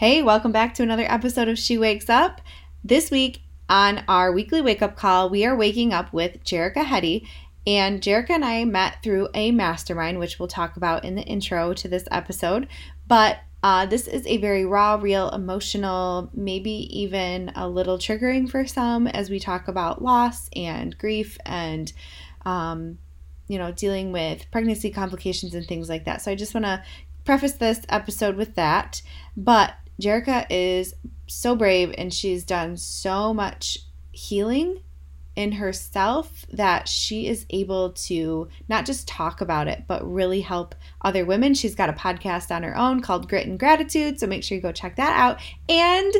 Hey, 0.00 0.22
welcome 0.22 0.50
back 0.50 0.72
to 0.76 0.82
another 0.82 1.04
episode 1.06 1.48
of 1.48 1.58
She 1.58 1.76
Wakes 1.76 2.08
Up. 2.08 2.40
This 2.82 3.10
week 3.10 3.42
on 3.68 4.02
our 4.08 4.32
weekly 4.32 4.62
wake 4.62 4.80
up 4.80 4.96
call, 4.96 5.28
we 5.28 5.44
are 5.44 5.54
waking 5.54 5.92
up 5.92 6.10
with 6.10 6.42
Jerakah 6.42 6.86
Heady. 6.86 7.28
And 7.66 8.00
Jerakah 8.00 8.30
and 8.30 8.42
I 8.42 8.64
met 8.64 9.02
through 9.02 9.28
a 9.34 9.50
mastermind, 9.50 10.18
which 10.18 10.38
we'll 10.38 10.48
talk 10.48 10.78
about 10.78 11.04
in 11.04 11.16
the 11.16 11.22
intro 11.24 11.74
to 11.74 11.86
this 11.86 12.08
episode. 12.10 12.66
But 13.08 13.40
uh, 13.62 13.84
this 13.84 14.08
is 14.08 14.26
a 14.26 14.38
very 14.38 14.64
raw, 14.64 14.98
real, 14.98 15.28
emotional, 15.28 16.30
maybe 16.32 16.88
even 16.98 17.52
a 17.54 17.68
little 17.68 17.98
triggering 17.98 18.48
for 18.48 18.66
some 18.66 19.06
as 19.06 19.28
we 19.28 19.38
talk 19.38 19.68
about 19.68 20.00
loss 20.00 20.48
and 20.56 20.96
grief 20.96 21.36
and, 21.44 21.92
um, 22.46 22.96
you 23.48 23.58
know, 23.58 23.70
dealing 23.70 24.12
with 24.12 24.50
pregnancy 24.50 24.88
complications 24.90 25.54
and 25.54 25.66
things 25.66 25.90
like 25.90 26.06
that. 26.06 26.22
So 26.22 26.30
I 26.30 26.36
just 26.36 26.54
want 26.54 26.64
to 26.64 26.82
preface 27.26 27.52
this 27.52 27.82
episode 27.90 28.36
with 28.36 28.54
that. 28.54 29.02
But 29.36 29.74
Jerakah 30.00 30.46
is 30.50 30.94
so 31.26 31.54
brave 31.54 31.94
and 31.96 32.12
she's 32.12 32.44
done 32.44 32.76
so 32.76 33.32
much 33.32 33.78
healing 34.12 34.82
in 35.36 35.52
herself 35.52 36.44
that 36.52 36.88
she 36.88 37.26
is 37.26 37.46
able 37.50 37.92
to 37.92 38.48
not 38.68 38.84
just 38.84 39.06
talk 39.06 39.40
about 39.40 39.68
it, 39.68 39.84
but 39.86 40.06
really 40.06 40.40
help 40.40 40.74
other 41.02 41.24
women. 41.24 41.54
She's 41.54 41.74
got 41.74 41.88
a 41.88 41.94
podcast 41.94 42.54
on 42.54 42.62
her 42.62 42.76
own 42.76 43.00
called 43.00 43.28
Grit 43.28 43.46
and 43.46 43.58
Gratitude, 43.58 44.18
so 44.18 44.26
make 44.26 44.42
sure 44.42 44.56
you 44.56 44.62
go 44.62 44.72
check 44.72 44.96
that 44.96 45.16
out. 45.18 45.40
And 45.68 46.12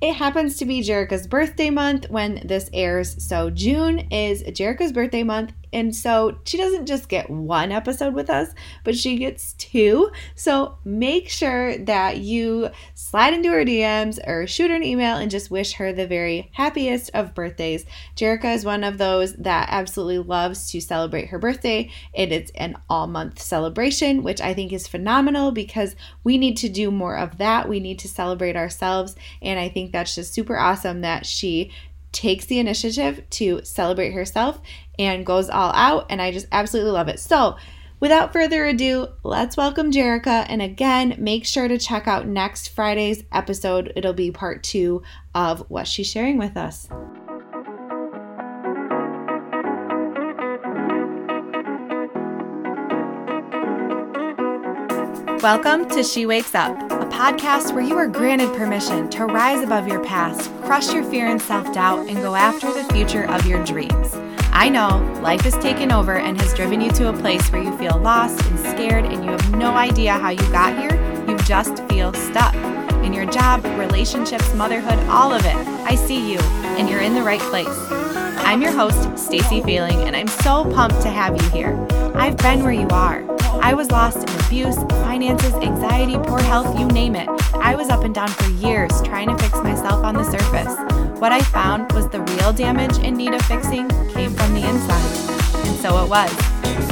it 0.00 0.14
happens 0.14 0.58
to 0.58 0.64
be 0.64 0.82
Jerakah's 0.82 1.26
birthday 1.26 1.70
month 1.70 2.08
when 2.10 2.42
this 2.46 2.68
airs. 2.72 3.26
So 3.26 3.50
June 3.50 4.00
is 4.12 4.42
Jerakah's 4.44 4.92
birthday 4.92 5.22
month, 5.22 5.52
and 5.72 5.94
so 5.94 6.38
she 6.44 6.56
doesn't 6.56 6.86
just 6.86 7.08
get 7.08 7.28
one 7.28 7.72
episode 7.72 8.14
with 8.14 8.30
us, 8.30 8.50
but 8.84 8.96
she 8.96 9.16
gets 9.16 9.54
two. 9.54 10.10
So 10.34 10.78
make 10.84 11.28
sure 11.28 11.76
that 11.78 12.18
you 12.18 12.70
slide 12.94 13.34
into 13.34 13.50
her 13.50 13.64
DMs 13.64 14.18
or 14.26 14.46
shoot 14.46 14.70
her 14.70 14.76
an 14.76 14.84
email 14.84 15.16
and 15.16 15.30
just 15.30 15.50
wish 15.50 15.74
her 15.74 15.92
the 15.92 16.06
very 16.06 16.50
happiest 16.52 17.10
of 17.14 17.34
birthdays. 17.34 17.84
Jerakah 18.16 18.54
is 18.54 18.64
one 18.64 18.84
of 18.84 18.98
those 18.98 19.34
that 19.34 19.68
absolutely 19.70 20.18
loves 20.18 20.70
to 20.70 20.80
celebrate 20.80 21.28
her 21.28 21.38
birthday. 21.38 21.90
And 22.14 22.32
It 22.32 22.44
is 22.44 22.50
an 22.54 22.76
all 22.88 23.06
month 23.06 23.40
celebration, 23.40 24.22
which 24.22 24.40
I 24.40 24.54
think 24.54 24.72
is 24.72 24.86
phenomenal 24.86 25.52
because 25.52 25.96
we 26.24 26.38
need 26.38 26.56
to 26.58 26.68
do 26.68 26.90
more 26.90 27.16
of 27.16 27.38
that. 27.38 27.68
We 27.68 27.80
need 27.80 27.98
to 28.00 28.08
celebrate 28.08 28.56
ourselves. 28.56 29.16
And 29.40 29.58
I 29.58 29.68
think 29.68 29.92
that's 29.92 30.14
just 30.14 30.34
super 30.34 30.58
awesome 30.58 31.00
that 31.02 31.26
she 31.26 31.72
takes 32.12 32.46
the 32.46 32.58
initiative 32.58 33.22
to 33.30 33.64
celebrate 33.64 34.12
herself 34.12 34.60
and 34.98 35.26
goes 35.26 35.48
all 35.48 35.72
out. 35.72 36.06
And 36.10 36.20
I 36.20 36.32
just 36.32 36.46
absolutely 36.52 36.92
love 36.92 37.08
it. 37.08 37.20
So, 37.20 37.56
without 38.00 38.32
further 38.32 38.64
ado, 38.64 39.08
let's 39.22 39.56
welcome 39.56 39.92
Jerakah. 39.92 40.46
And 40.48 40.62
again, 40.62 41.16
make 41.18 41.44
sure 41.44 41.68
to 41.68 41.78
check 41.78 42.06
out 42.06 42.26
next 42.26 42.68
Friday's 42.68 43.24
episode. 43.32 43.92
It'll 43.96 44.12
be 44.12 44.30
part 44.30 44.62
two 44.62 45.02
of 45.34 45.64
what 45.68 45.86
she's 45.86 46.10
sharing 46.10 46.38
with 46.38 46.56
us. 46.56 46.88
Welcome 55.42 55.88
to 55.90 56.02
She 56.02 56.26
Wakes 56.26 56.52
Up, 56.56 56.76
a 56.90 57.06
podcast 57.06 57.72
where 57.72 57.84
you 57.84 57.96
are 57.96 58.08
granted 58.08 58.52
permission 58.56 59.08
to 59.10 59.24
rise 59.24 59.62
above 59.62 59.86
your 59.86 60.02
past, 60.04 60.50
crush 60.64 60.92
your 60.92 61.04
fear 61.04 61.28
and 61.28 61.40
self 61.40 61.72
doubt, 61.72 62.08
and 62.08 62.16
go 62.16 62.34
after 62.34 62.72
the 62.72 62.82
future 62.92 63.22
of 63.30 63.46
your 63.46 63.64
dreams. 63.64 64.16
I 64.50 64.68
know 64.68 64.98
life 65.22 65.42
has 65.42 65.56
taken 65.58 65.92
over 65.92 66.16
and 66.18 66.40
has 66.40 66.52
driven 66.54 66.80
you 66.80 66.90
to 66.90 67.10
a 67.10 67.12
place 67.12 67.52
where 67.52 67.62
you 67.62 67.76
feel 67.78 67.98
lost 67.98 68.44
and 68.46 68.58
scared 68.58 69.04
and 69.04 69.24
you 69.24 69.30
have 69.30 69.56
no 69.56 69.76
idea 69.76 70.14
how 70.14 70.30
you 70.30 70.42
got 70.50 70.76
here. 70.76 70.96
You 71.28 71.38
just 71.44 71.84
feel 71.84 72.12
stuck. 72.14 72.54
In 73.04 73.12
your 73.12 73.26
job, 73.26 73.64
relationships, 73.78 74.52
motherhood, 74.54 74.98
all 75.08 75.32
of 75.32 75.44
it. 75.44 75.54
I 75.54 75.94
see 75.94 76.32
you, 76.32 76.40
and 76.40 76.90
you're 76.90 77.00
in 77.00 77.14
the 77.14 77.22
right 77.22 77.40
place. 77.42 78.07
I'm 78.48 78.62
your 78.62 78.72
host, 78.72 79.18
Stacy 79.18 79.60
Feeling, 79.60 80.04
and 80.04 80.16
I'm 80.16 80.26
so 80.26 80.64
pumped 80.72 81.02
to 81.02 81.10
have 81.10 81.36
you 81.36 81.50
here. 81.50 81.76
I've 82.14 82.38
been 82.38 82.62
where 82.62 82.72
you 82.72 82.88
are. 82.88 83.22
I 83.60 83.74
was 83.74 83.90
lost 83.90 84.26
in 84.26 84.46
abuse, 84.46 84.76
finances, 85.04 85.52
anxiety, 85.52 86.16
poor 86.16 86.40
health, 86.40 86.78
you 86.80 86.86
name 86.86 87.14
it. 87.14 87.28
I 87.56 87.74
was 87.74 87.90
up 87.90 88.04
and 88.04 88.14
down 88.14 88.28
for 88.28 88.48
years 88.52 89.02
trying 89.02 89.28
to 89.28 89.36
fix 89.36 89.52
myself 89.58 90.02
on 90.02 90.14
the 90.14 90.24
surface. 90.24 90.74
What 91.20 91.30
I 91.30 91.42
found 91.42 91.92
was 91.92 92.08
the 92.08 92.22
real 92.22 92.54
damage 92.54 92.96
in 93.04 93.18
need 93.18 93.34
of 93.34 93.42
fixing 93.42 93.86
came 94.14 94.32
from 94.32 94.54
the 94.54 94.66
inside. 94.66 95.66
And 95.66 95.78
so 95.80 96.02
it 96.02 96.08
was. 96.08 96.32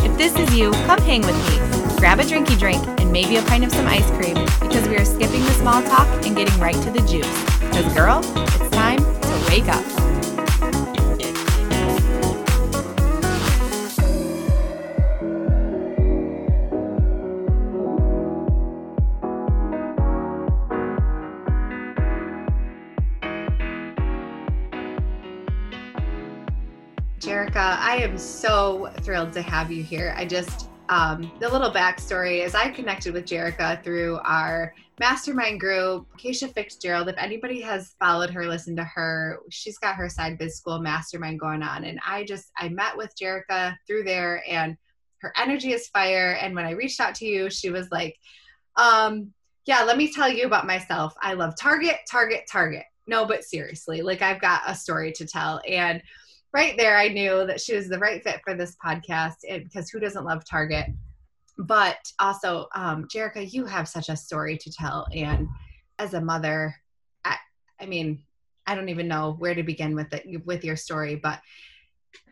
If 0.04 0.14
this 0.18 0.36
is 0.36 0.54
you, 0.54 0.72
come 0.84 1.00
hang 1.00 1.22
with 1.22 1.36
me. 1.48 1.96
Grab 1.96 2.20
a 2.20 2.24
drinky 2.24 2.58
drink 2.58 2.86
and 3.00 3.10
maybe 3.10 3.36
a 3.36 3.42
pint 3.44 3.64
of 3.64 3.72
some 3.72 3.86
ice 3.86 4.10
cream 4.10 4.34
because 4.60 4.86
we 4.88 4.96
are 4.98 5.06
skipping 5.06 5.40
the 5.40 5.52
small 5.52 5.82
talk 5.84 6.06
and 6.26 6.36
getting 6.36 6.60
right 6.60 6.76
to 6.82 6.90
the 6.90 7.00
juice. 7.08 7.44
Because, 7.60 7.90
girl, 7.94 8.20
it's 8.36 8.76
time 8.76 8.98
to 8.98 9.46
wake 9.48 9.68
up. 9.68 10.05
I 27.78 27.96
am 27.96 28.16
so 28.16 28.90
thrilled 29.02 29.32
to 29.34 29.42
have 29.42 29.70
you 29.70 29.82
here. 29.82 30.14
I 30.16 30.24
just, 30.24 30.68
um, 30.88 31.30
the 31.40 31.48
little 31.48 31.70
backstory 31.70 32.44
is 32.44 32.54
I 32.54 32.70
connected 32.70 33.12
with 33.12 33.26
Jerakah 33.26 33.82
through 33.84 34.18
our 34.24 34.72
mastermind 34.98 35.60
group, 35.60 36.06
Keisha 36.16 36.52
Fitzgerald. 36.52 37.08
If 37.08 37.16
anybody 37.18 37.60
has 37.60 37.94
followed 38.00 38.30
her, 38.30 38.46
listened 38.46 38.78
to 38.78 38.84
her, 38.84 39.40
she's 39.50 39.78
got 39.78 39.96
her 39.96 40.08
side 40.08 40.38
biz 40.38 40.56
school 40.56 40.80
mastermind 40.80 41.38
going 41.38 41.62
on. 41.62 41.84
And 41.84 42.00
I 42.06 42.24
just, 42.24 42.46
I 42.56 42.68
met 42.70 42.96
with 42.96 43.12
Jerakah 43.20 43.76
through 43.86 44.04
there 44.04 44.42
and 44.48 44.76
her 45.18 45.32
energy 45.36 45.72
is 45.72 45.88
fire. 45.88 46.38
And 46.40 46.54
when 46.54 46.64
I 46.64 46.70
reached 46.70 47.00
out 47.00 47.14
to 47.16 47.26
you, 47.26 47.50
she 47.50 47.70
was 47.70 47.90
like, 47.90 48.16
um, 48.76 49.32
yeah, 49.66 49.82
let 49.82 49.98
me 49.98 50.12
tell 50.12 50.28
you 50.28 50.46
about 50.46 50.66
myself. 50.66 51.14
I 51.20 51.34
love 51.34 51.54
Target, 51.60 51.98
Target, 52.10 52.44
Target. 52.50 52.84
No, 53.06 53.26
but 53.26 53.44
seriously, 53.44 54.02
like 54.02 54.22
I've 54.22 54.40
got 54.40 54.62
a 54.66 54.74
story 54.74 55.12
to 55.12 55.26
tell. 55.26 55.60
And 55.68 56.02
right 56.52 56.74
there, 56.76 56.96
I 56.96 57.08
knew 57.08 57.46
that 57.46 57.60
she 57.60 57.74
was 57.74 57.88
the 57.88 57.98
right 57.98 58.22
fit 58.22 58.40
for 58.44 58.54
this 58.54 58.76
podcast 58.84 59.36
and 59.48 59.64
because 59.64 59.90
who 59.90 60.00
doesn't 60.00 60.24
love 60.24 60.44
Target? 60.44 60.86
But 61.58 61.98
also, 62.18 62.66
um, 62.74 63.06
Jerakah, 63.12 63.52
you 63.52 63.64
have 63.64 63.88
such 63.88 64.08
a 64.08 64.16
story 64.16 64.58
to 64.58 64.70
tell. 64.70 65.06
And 65.12 65.48
as 65.98 66.14
a 66.14 66.20
mother, 66.20 66.74
I, 67.24 67.36
I 67.80 67.86
mean, 67.86 68.22
I 68.66 68.74
don't 68.74 68.88
even 68.88 69.08
know 69.08 69.36
where 69.38 69.54
to 69.54 69.62
begin 69.62 69.94
with 69.94 70.12
it, 70.12 70.44
with 70.44 70.64
your 70.64 70.76
story, 70.76 71.16
but 71.16 71.40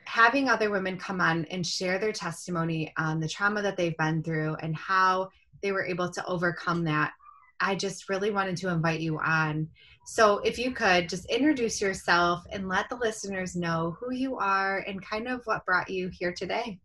having 0.05 0.49
other 0.49 0.71
women 0.71 0.99
come 0.99 1.21
on 1.21 1.45
and 1.47 1.67
share 1.67 1.99
their 1.99 2.13
testimony 2.13 2.93
on 2.99 3.21
the 3.21 3.29
trauma 3.29 3.63
that 3.63 3.77
they've 3.77 3.97
been 3.97 4.23
through 4.23 4.57
and 4.57 4.77
how 4.77 5.29
they 5.63 5.73
were 5.73 5.85
able 5.85 6.11
to 6.11 6.27
overcome 6.27 6.85
that, 6.85 7.13
I 7.61 7.75
just 7.75 8.09
really 8.09 8.31
wanted 8.31 8.57
to 8.59 8.69
invite 8.69 9.01
you 9.01 9.19
on 9.19 9.69
so, 10.07 10.39
if 10.41 10.59
you 10.59 10.73
could 10.73 11.09
just 11.09 11.25
introduce 11.27 11.81
yourself 11.81 12.45
and 12.53 12.69
let 12.69 12.91
the 12.91 12.97
listeners 12.97 13.57
know 13.57 13.97
who 13.99 14.13
you 14.13 14.37
are 14.37 14.85
and 14.87 15.03
kind 15.03 15.27
of 15.27 15.41
what 15.47 15.65
brought 15.65 15.89
you 15.89 16.11
here 16.13 16.33
today. 16.33 16.79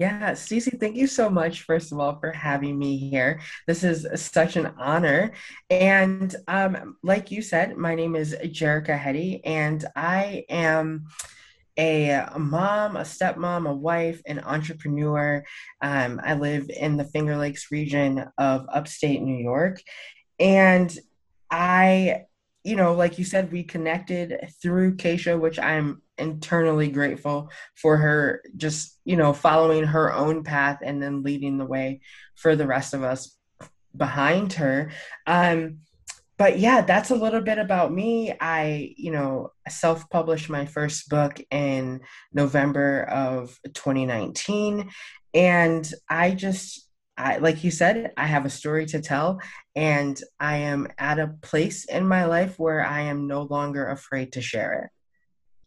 Yeah, 0.00 0.34
Stacy, 0.34 0.72
thank 0.72 0.96
you 0.96 1.06
so 1.06 1.30
much, 1.30 1.62
first 1.62 1.92
of 1.92 2.00
all, 2.00 2.18
for 2.18 2.32
having 2.32 2.78
me 2.78 2.98
here. 2.98 3.40
This 3.66 3.84
is 3.84 4.06
such 4.20 4.56
an 4.56 4.74
honor. 4.76 5.32
And 5.70 6.34
um, 6.48 6.96
like 7.02 7.30
you 7.30 7.40
said, 7.40 7.76
my 7.76 7.94
name 7.94 8.16
is 8.16 8.34
Jerakah 8.34 8.98
Heady, 8.98 9.42
and 9.44 9.82
I 9.94 10.44
am 10.50 11.06
a 11.78 12.26
mom, 12.38 12.96
a 12.96 13.00
stepmom, 13.00 13.68
a 13.68 13.74
wife, 13.74 14.22
an 14.26 14.40
entrepreneur. 14.40 15.44
Um, 15.80 16.20
I 16.24 16.34
live 16.34 16.70
in 16.70 16.96
the 16.96 17.04
Finger 17.04 17.36
Lakes 17.36 17.70
region 17.70 18.24
of 18.38 18.66
upstate 18.72 19.22
New 19.22 19.42
York. 19.42 19.80
And 20.38 20.96
I, 21.50 22.24
you 22.64 22.76
know, 22.76 22.94
like 22.94 23.18
you 23.18 23.24
said, 23.24 23.52
we 23.52 23.62
connected 23.62 24.50
through 24.62 24.96
Keisha, 24.96 25.38
which 25.38 25.58
I'm 25.58 26.02
internally 26.18 26.88
grateful 26.88 27.50
for 27.74 27.96
her 27.98 28.42
just, 28.56 28.98
you 29.04 29.16
know, 29.16 29.32
following 29.32 29.84
her 29.84 30.12
own 30.12 30.42
path 30.42 30.78
and 30.82 31.02
then 31.02 31.22
leading 31.22 31.58
the 31.58 31.66
way 31.66 32.00
for 32.34 32.56
the 32.56 32.66
rest 32.66 32.94
of 32.94 33.02
us 33.02 33.36
behind 33.96 34.54
her. 34.54 34.90
Um, 35.26 35.80
but 36.38 36.58
yeah, 36.58 36.82
that's 36.82 37.10
a 37.10 37.14
little 37.14 37.40
bit 37.40 37.58
about 37.58 37.92
me. 37.92 38.34
I, 38.40 38.94
you 38.96 39.10
know, 39.10 39.52
self 39.68 40.08
published 40.10 40.50
my 40.50 40.66
first 40.66 41.08
book 41.08 41.40
in 41.50 42.00
November 42.32 43.04
of 43.04 43.58
2019. 43.72 44.90
And 45.32 45.90
I 46.10 46.32
just, 46.32 46.88
I, 47.16 47.38
like 47.38 47.64
you 47.64 47.70
said, 47.70 48.12
I 48.16 48.26
have 48.26 48.44
a 48.44 48.50
story 48.50 48.84
to 48.86 49.00
tell, 49.00 49.40
and 49.74 50.20
I 50.38 50.58
am 50.58 50.88
at 50.98 51.18
a 51.18 51.34
place 51.40 51.86
in 51.86 52.06
my 52.06 52.26
life 52.26 52.58
where 52.58 52.84
I 52.84 53.02
am 53.02 53.26
no 53.26 53.42
longer 53.42 53.88
afraid 53.88 54.32
to 54.32 54.42
share 54.42 54.84
it. 54.84 54.90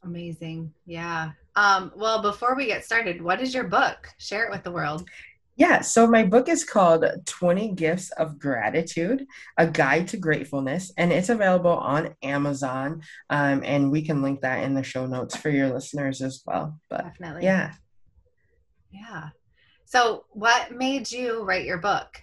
Amazing. 0.04 0.74
Yeah. 0.86 1.32
Um, 1.56 1.92
well, 1.96 2.22
before 2.22 2.56
we 2.56 2.68
get 2.68 2.86
started, 2.86 3.22
what 3.22 3.42
is 3.42 3.54
your 3.54 3.66
book? 3.66 4.08
Share 4.18 4.46
it 4.46 4.52
with 4.52 4.64
the 4.64 4.72
world. 4.72 5.08
Yeah, 5.60 5.82
so 5.82 6.08
my 6.08 6.24
book 6.24 6.48
is 6.48 6.64
called 6.64 7.04
20 7.26 7.74
Gifts 7.74 8.12
of 8.12 8.40
Gratitude, 8.40 9.28
a 9.58 9.68
guide 9.68 10.08
to 10.08 10.18
gratefulness, 10.18 10.94
and 10.96 11.12
it's 11.12 11.28
available 11.28 11.72
on 11.74 12.16
Amazon. 12.24 13.02
Um, 13.30 13.62
and 13.66 13.92
we 13.92 14.02
can 14.02 14.22
link 14.22 14.40
that 14.40 14.64
in 14.64 14.74
the 14.74 14.84
show 14.84 15.06
notes 15.06 15.36
for 15.36 15.50
your 15.50 15.68
listeners 15.68 16.22
as 16.22 16.42
well. 16.46 16.80
But 16.90 17.04
Definitely. 17.04 17.44
Yeah. 17.44 17.74
Yeah. 18.90 19.30
So, 19.84 20.24
what 20.30 20.72
made 20.72 21.12
you 21.12 21.44
write 21.44 21.66
your 21.66 21.80
book? 21.80 22.22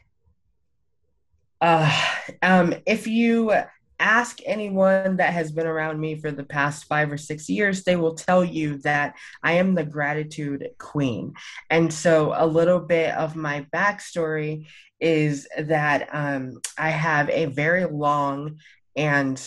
Uh, 1.61 1.93
um, 2.41 2.75
if 2.87 3.07
you 3.07 3.53
ask 3.99 4.41
anyone 4.45 5.17
that 5.17 5.33
has 5.33 5.53
been 5.53 5.67
around 5.67 6.01
me 6.01 6.17
for 6.17 6.31
the 6.31 6.45
past 6.45 6.85
five 6.85 7.11
or 7.11 7.19
six 7.19 7.49
years, 7.49 7.85
they 7.85 7.97
will 7.97 8.15
tell 8.15 8.45
you 8.45 8.79
that 8.79 9.15
I 9.43 9.53
am 9.53 9.75
the 9.75 9.85
gratitude 9.85 10.69
queen. 10.79 11.35
And 11.71 11.93
so, 11.93 12.35
a 12.37 12.47
little 12.47 12.81
bit 12.81 13.15
of 13.15 13.37
my 13.37 13.67
backstory 13.75 14.67
is 15.01 15.47
that 15.59 16.09
um, 16.13 16.61
I 16.79 16.91
have 16.91 17.29
a 17.31 17.47
very 17.47 17.85
long 17.85 18.59
and 18.97 19.41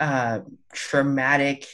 uh, 0.00 0.40
traumatic 0.72 1.66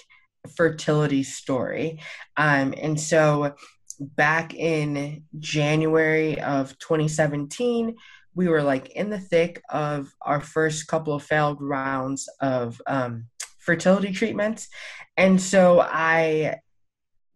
fertility 0.57 1.23
story. 1.23 2.01
Um, 2.37 2.75
and 2.77 3.01
so, 3.01 3.55
back 4.01 4.55
in 4.55 5.25
January 5.39 6.41
of 6.41 6.77
2017, 6.79 7.97
we 8.35 8.49
were 8.49 8.63
like 8.63 8.91
in 8.91 9.11
the 9.11 9.19
thick 9.19 9.63
of 9.71 10.13
our 10.23 10.41
first 10.41 10.87
couple 10.87 11.15
of 11.15 11.23
failed 11.23 11.59
rounds 11.61 12.29
of 12.41 12.81
um, 12.87 13.27
fertility 13.59 14.13
treatments. 14.13 14.69
And 15.17 15.41
so 15.41 15.81
I 15.81 16.57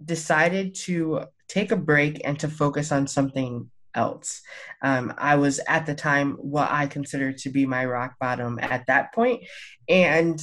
decided 0.02 0.74
to 0.74 1.24
take 1.48 1.72
a 1.72 1.76
break 1.76 2.22
and 2.24 2.38
to 2.40 2.48
focus 2.48 2.92
on 2.92 3.06
something 3.06 3.70
else. 3.94 4.42
Um, 4.82 5.14
I 5.18 5.36
was 5.36 5.60
at 5.68 5.86
the 5.86 5.94
time 5.94 6.32
what 6.32 6.70
I 6.70 6.86
considered 6.86 7.38
to 7.38 7.50
be 7.50 7.66
my 7.66 7.84
rock 7.84 8.14
bottom 8.20 8.58
at 8.60 8.86
that 8.86 9.14
point, 9.14 9.44
and 9.88 10.42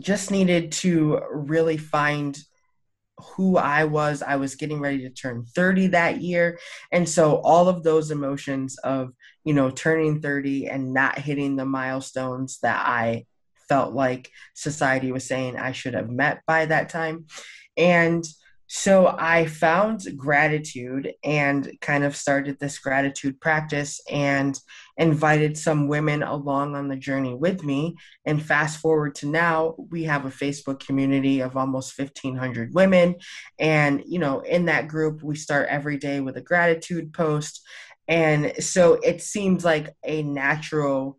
just 0.00 0.30
needed 0.30 0.72
to 0.72 1.20
really 1.30 1.76
find 1.76 2.36
who 3.18 3.56
I 3.56 3.84
was. 3.84 4.22
I 4.22 4.36
was 4.36 4.56
getting 4.56 4.80
ready 4.80 4.98
to 5.00 5.10
turn 5.10 5.46
30 5.54 5.88
that 5.88 6.20
year. 6.20 6.58
And 6.92 7.08
so 7.08 7.36
all 7.36 7.68
of 7.68 7.82
those 7.82 8.10
emotions 8.10 8.76
of, 8.78 9.12
you 9.44 9.54
know, 9.54 9.70
turning 9.70 10.20
30 10.20 10.68
and 10.68 10.92
not 10.92 11.18
hitting 11.18 11.56
the 11.56 11.64
milestones 11.64 12.58
that 12.62 12.86
I 12.86 13.24
felt 13.68 13.94
like 13.94 14.30
society 14.54 15.12
was 15.12 15.26
saying 15.26 15.56
I 15.56 15.72
should 15.72 15.94
have 15.94 16.10
met 16.10 16.42
by 16.46 16.66
that 16.66 16.88
time. 16.88 17.26
And 17.76 18.24
so 18.68 19.14
I 19.18 19.46
found 19.46 20.02
gratitude 20.16 21.12
and 21.22 21.70
kind 21.80 22.02
of 22.02 22.16
started 22.16 22.58
this 22.58 22.78
gratitude 22.78 23.40
practice 23.40 24.00
and 24.10 24.58
invited 24.96 25.56
some 25.56 25.86
women 25.86 26.22
along 26.22 26.74
on 26.74 26.88
the 26.88 26.96
journey 26.96 27.34
with 27.34 27.62
me. 27.62 27.96
And 28.24 28.42
fast 28.42 28.80
forward 28.80 29.14
to 29.16 29.26
now, 29.26 29.76
we 29.90 30.04
have 30.04 30.24
a 30.24 30.30
Facebook 30.30 30.80
community 30.80 31.40
of 31.40 31.56
almost 31.56 31.96
1,500 31.96 32.74
women. 32.74 33.16
And, 33.58 34.02
you 34.04 34.18
know, 34.18 34.40
in 34.40 34.64
that 34.66 34.88
group, 34.88 35.22
we 35.22 35.36
start 35.36 35.68
every 35.68 35.96
day 35.96 36.20
with 36.20 36.36
a 36.36 36.42
gratitude 36.42 37.12
post. 37.12 37.62
And 38.08 38.52
so 38.62 38.94
it 38.94 39.22
seems 39.22 39.64
like 39.64 39.94
a 40.04 40.22
natural 40.22 41.18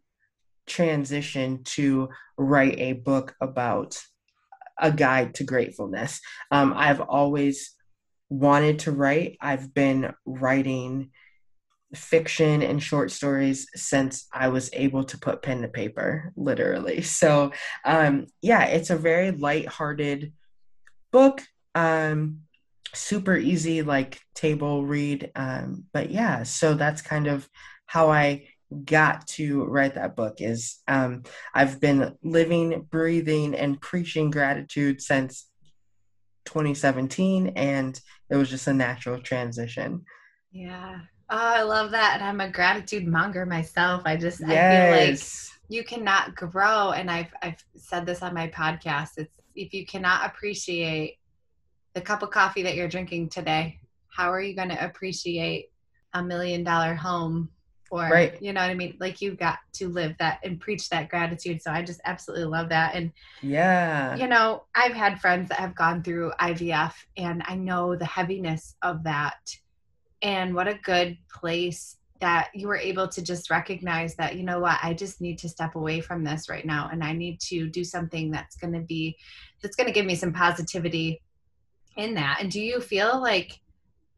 transition 0.65 1.63
to 1.63 2.09
write 2.37 2.77
a 2.79 2.93
book 2.93 3.35
about 3.39 3.97
a 4.79 4.91
guide 4.91 5.35
to 5.35 5.43
gratefulness. 5.43 6.19
Um, 6.51 6.73
I've 6.75 7.01
always 7.01 7.73
wanted 8.29 8.79
to 8.79 8.91
write. 8.91 9.37
I've 9.41 9.73
been 9.73 10.13
writing 10.25 11.11
fiction 11.95 12.61
and 12.61 12.83
short 12.83 13.11
stories 13.11 13.67
since 13.73 14.27
I 14.33 14.49
was 14.49 14.69
able 14.73 15.05
to 15.05 15.17
put 15.17 15.41
pen 15.41 15.61
to 15.61 15.67
paper, 15.67 16.33
literally. 16.35 17.01
So, 17.17 17.51
um, 17.85 18.27
yeah, 18.41 18.65
it's 18.65 18.89
a 18.89 18.97
very 18.97 19.31
light-hearted 19.31 20.33
book. 21.11 21.41
Um, 21.73 22.41
super 22.93 23.35
easy, 23.35 23.81
like 23.81 24.19
table 24.35 24.85
read. 24.85 25.31
Um, 25.35 25.85
but 25.93 26.11
yeah, 26.11 26.43
so 26.43 26.73
that's 26.73 27.01
kind 27.01 27.27
of 27.27 27.47
how 27.85 28.11
I 28.11 28.47
got 28.85 29.27
to 29.27 29.63
write 29.65 29.95
that 29.95 30.15
book 30.15 30.41
is 30.41 30.79
um, 30.87 31.23
I've 31.53 31.79
been 31.79 32.15
living, 32.23 32.87
breathing, 32.89 33.55
and 33.55 33.79
preaching 33.79 34.29
gratitude 34.29 35.01
since 35.01 35.47
2017, 36.45 37.53
and 37.55 37.99
it 38.29 38.35
was 38.35 38.49
just 38.49 38.67
a 38.67 38.73
natural 38.73 39.21
transition. 39.21 40.03
Yeah. 40.51 40.99
Oh, 41.29 41.37
I 41.37 41.61
love 41.61 41.91
that. 41.91 42.15
And 42.15 42.23
I'm 42.23 42.41
a 42.41 42.51
gratitude 42.51 43.05
monger 43.05 43.45
myself. 43.45 44.03
I 44.05 44.15
just 44.15 44.39
yes. 44.39 44.49
I 44.49 45.05
feel 45.05 45.11
like 45.11 45.19
you 45.69 45.83
cannot 45.83 46.35
grow. 46.35 46.91
And 46.91 47.11
I've 47.11 47.33
I've 47.41 47.63
said 47.75 48.05
this 48.05 48.21
on 48.21 48.33
my 48.33 48.47
podcast. 48.47 49.11
It's 49.17 49.37
if 49.55 49.73
you 49.73 49.85
cannot 49.85 50.25
appreciate 50.25 51.17
the 51.93 52.01
cup 52.01 52.21
of 52.21 52.29
coffee 52.29 52.63
that 52.63 52.75
you're 52.75 52.87
drinking 52.87 53.29
today, 53.29 53.79
how 54.07 54.31
are 54.31 54.41
you 54.41 54.55
going 54.55 54.69
to 54.69 54.85
appreciate 54.85 55.69
a 56.13 56.23
million 56.23 56.63
dollar 56.63 56.95
home 56.95 57.49
or 57.91 58.07
right. 58.09 58.41
you 58.41 58.53
know 58.53 58.61
what 58.61 58.69
I 58.69 58.73
mean? 58.73 58.97
Like 58.99 59.21
you've 59.21 59.37
got 59.37 59.59
to 59.73 59.89
live 59.89 60.15
that 60.19 60.39
and 60.43 60.59
preach 60.59 60.89
that 60.89 61.09
gratitude. 61.09 61.61
So 61.61 61.71
I 61.71 61.81
just 61.81 62.01
absolutely 62.05 62.45
love 62.45 62.69
that. 62.69 62.95
And 62.95 63.11
yeah, 63.41 64.15
you 64.15 64.27
know, 64.27 64.63
I've 64.75 64.93
had 64.93 65.21
friends 65.21 65.49
that 65.49 65.59
have 65.59 65.75
gone 65.75 66.03
through 66.03 66.31
IVF 66.39 66.93
and 67.17 67.43
I 67.45 67.55
know 67.55 67.95
the 67.95 68.05
heaviness 68.05 68.75
of 68.81 69.03
that. 69.03 69.37
And 70.21 70.55
what 70.55 70.67
a 70.67 70.79
good 70.83 71.17
place 71.31 71.97
that 72.19 72.49
you 72.55 72.67
were 72.67 72.77
able 72.77 73.07
to 73.07 73.21
just 73.21 73.49
recognize 73.49 74.15
that, 74.15 74.35
you 74.35 74.43
know 74.43 74.59
what, 74.59 74.79
I 74.81 74.93
just 74.93 75.21
need 75.21 75.37
to 75.39 75.49
step 75.49 75.75
away 75.75 76.01
from 76.01 76.23
this 76.23 76.49
right 76.49 76.65
now 76.65 76.89
and 76.91 77.03
I 77.03 77.13
need 77.13 77.39
to 77.41 77.67
do 77.69 77.83
something 77.83 78.31
that's 78.31 78.55
going 78.55 78.73
to 78.73 78.79
be, 78.79 79.15
that's 79.61 79.75
going 79.75 79.87
to 79.87 79.93
give 79.93 80.05
me 80.05 80.15
some 80.15 80.33
positivity 80.33 81.21
in 81.95 82.15
that. 82.15 82.39
And 82.41 82.51
do 82.51 82.59
you 82.59 82.81
feel 82.81 83.21
like 83.21 83.59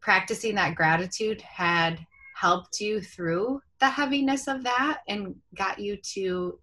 practicing 0.01 0.55
that 0.55 0.75
gratitude 0.75 1.41
had 1.41 2.05
helped 2.39 2.79
you 2.79 3.01
through 3.01 3.61
the 3.79 3.89
heaviness 3.89 4.47
of 4.47 4.63
that 4.63 4.99
and 5.07 5.35
got 5.55 5.79
you 5.79 5.97
to 5.97 6.57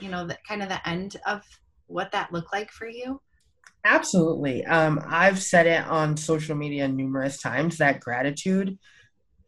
you 0.00 0.08
know 0.08 0.26
the 0.26 0.36
kind 0.46 0.62
of 0.62 0.68
the 0.68 0.88
end 0.88 1.16
of 1.26 1.42
what 1.86 2.10
that 2.12 2.32
looked 2.32 2.52
like 2.52 2.70
for 2.70 2.88
you? 2.88 3.20
Absolutely. 3.84 4.64
Um, 4.64 5.00
i've 5.06 5.40
said 5.40 5.66
it 5.66 5.86
on 5.86 6.16
social 6.16 6.56
media 6.56 6.88
numerous 6.88 7.40
times 7.40 7.78
that 7.78 8.00
gratitude 8.00 8.78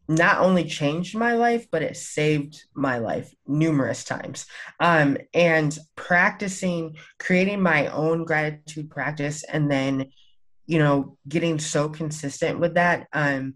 not 0.09 0.39
only 0.39 0.65
changed 0.65 1.17
my 1.17 1.33
life 1.33 1.67
but 1.71 1.83
it 1.83 1.97
saved 1.97 2.63
my 2.75 2.99
life 2.99 3.33
numerous 3.47 4.05
times. 4.05 4.47
Um, 4.79 5.17
and 5.35 5.77
practicing 5.97 6.97
creating 7.19 7.61
my 7.61 7.89
own 7.89 8.25
gratitude 8.25 8.91
practice 8.91 9.43
and 9.45 9.71
then 9.71 10.07
you 10.67 10.79
know 10.79 11.19
getting 11.29 11.59
so 11.59 11.89
consistent 11.89 12.61
with 12.61 12.75
that 12.75 13.09
um, 13.13 13.55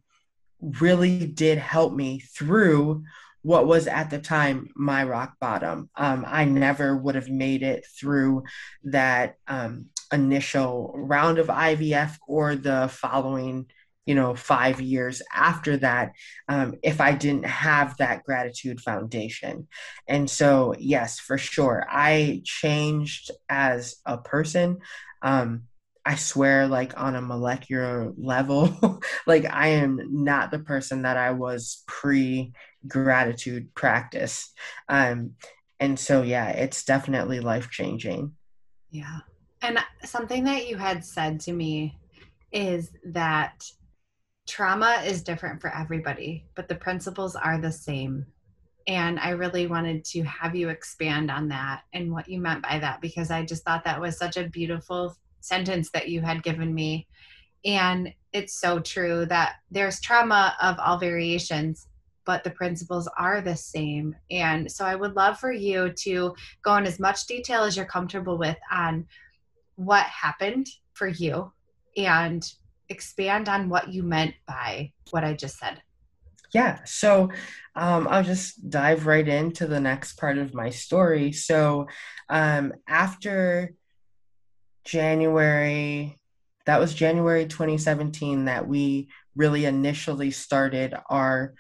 really 0.61 1.27
did 1.27 1.59
help 1.59 1.93
me 1.93 2.21
through 2.21 3.05
what 3.43 3.67
was 3.67 3.87
at 3.87 4.11
the 4.11 4.19
time 4.19 4.69
my 4.75 5.05
rock 5.05 5.35
bottom. 5.41 5.89
Um, 5.95 6.25
I 6.27 6.45
never 6.45 6.97
would 6.97 7.15
have 7.15 7.29
made 7.29 7.63
it 7.63 7.87
through 7.99 8.43
that 8.85 9.37
um, 9.47 9.87
initial 10.13 10.93
round 10.97 11.39
of 11.39 11.47
IVF 11.47 12.17
or 12.27 12.57
the 12.57 12.89
following, 12.93 13.67
you 14.05 14.17
know, 14.17 14.35
five 14.35 14.81
years 14.81 15.23
after 15.33 15.77
that 15.77 16.11
um, 16.49 16.75
if 16.83 17.01
I 17.01 17.13
didn't 17.13 17.47
have 17.47 17.97
that 17.99 18.25
gratitude 18.25 18.81
foundation. 18.81 19.69
And 20.09 20.29
so, 20.29 20.75
yes, 20.77 21.21
for 21.21 21.39
sure, 21.39 21.87
I 21.89 22.43
changed 22.45 23.31
as 23.49 23.95
a 24.05 24.19
person. 24.19 24.79
Um, 25.23 25.69
I 26.07 26.15
swear, 26.15 26.69
like 26.69 26.99
on 26.99 27.17
a 27.17 27.21
molecular 27.21 28.13
level, 28.17 29.01
like 29.27 29.45
I 29.45 29.69
am 29.69 30.01
not 30.09 30.53
the 30.53 30.61
person 30.61 31.03
that 31.03 31.17
I 31.17 31.33
was 31.33 31.83
pre 31.89 32.53
gratitude 32.87 33.75
practice. 33.75 34.53
Um, 34.89 35.33
and 35.81 35.99
so, 35.99 36.23
yeah, 36.23 36.51
it's 36.51 36.85
definitely 36.85 37.41
life 37.41 37.71
changing. 37.71 38.35
Yeah. 38.91 39.19
And 39.63 39.81
something 40.05 40.45
that 40.45 40.69
you 40.69 40.77
had 40.77 41.05
said 41.05 41.41
to 41.41 41.53
me 41.53 41.99
is 42.53 42.93
that 43.07 43.65
trauma 44.49 45.03
is 45.05 45.25
different 45.25 45.61
for 45.61 45.75
everybody, 45.75 46.47
but 46.55 46.69
the 46.69 46.77
principles 46.77 47.35
are 47.35 47.59
the 47.59 47.73
same. 47.73 48.27
And 48.87 49.19
I 49.19 49.31
really 49.31 49.67
wanted 49.67 50.05
to 50.05 50.23
have 50.23 50.55
you 50.55 50.69
expand 50.69 51.33
on 51.33 51.49
that 51.49 51.83
and 51.93 52.13
what 52.13 52.29
you 52.29 52.41
meant 52.41 52.63
by 52.63 52.79
that 52.79 53.01
because 53.01 53.33
I 53.33 53.45
just 53.45 53.65
thought 53.65 53.85
that 53.85 54.01
was 54.01 54.17
such 54.17 54.37
a 54.37 54.49
beautiful 54.49 55.17
sentence 55.47 55.91
that 55.91 56.09
you 56.09 56.21
had 56.21 56.43
given 56.43 56.75
me. 56.75 57.07
And 57.65 58.13
it's 58.33 58.61
so 58.61 58.79
true 58.79 59.27
that 59.27 59.57
there's 59.71 60.01
trauma 60.01 60.57
of 60.61 60.79
all 60.79 60.99
variations, 60.99 61.89
but 62.25 62.45
the 62.45 62.51
principles 62.51 63.09
are 63.19 63.41
the 63.41 63.57
same. 63.57 64.15
And 64.31 64.71
so 64.71 64.85
I 64.85 64.95
would 64.95 65.17
love 65.17 65.39
for 65.39 65.53
you 65.53 65.93
to 66.05 66.35
go 66.63 66.77
in 66.77 66.87
as 66.87 67.01
much 67.01 67.27
detail 67.27 67.63
as 67.63 67.77
you're 67.77 67.87
comfortable 67.87 68.39
with 68.39 68.59
on 68.71 69.07
what 69.77 70.05
happened 70.07 70.69
for 70.95 71.09
you 71.09 71.53
and 71.97 72.45
expand 72.89 73.49
on 73.49 73.69
what 73.69 73.93
you 73.93 74.03
meant 74.03 74.35
by 74.47 74.93
what 75.11 75.25
I 75.25 75.35
just 75.35 75.59
said. 75.59 75.83
Yeah, 76.55 76.79
so 76.85 77.31
um, 77.75 78.07
I'll 78.09 78.23
just 78.23 78.71
dive 78.71 79.07
right 79.07 79.27
into 79.27 79.67
the 79.67 79.81
next 79.81 80.15
part 80.15 80.39
of 80.39 80.55
my 80.55 80.71
story. 80.71 81.33
So 81.33 81.87
um, 82.29 82.73
after 82.89 83.75
January, 84.87 86.17
that 86.65 86.81
was 86.81 86.95
January 86.95 87.47
2017 87.47 88.47
that 88.47 88.67
we 88.67 89.09
really 89.35 89.67
initially 89.67 90.31
started 90.31 90.95
our 91.11 91.55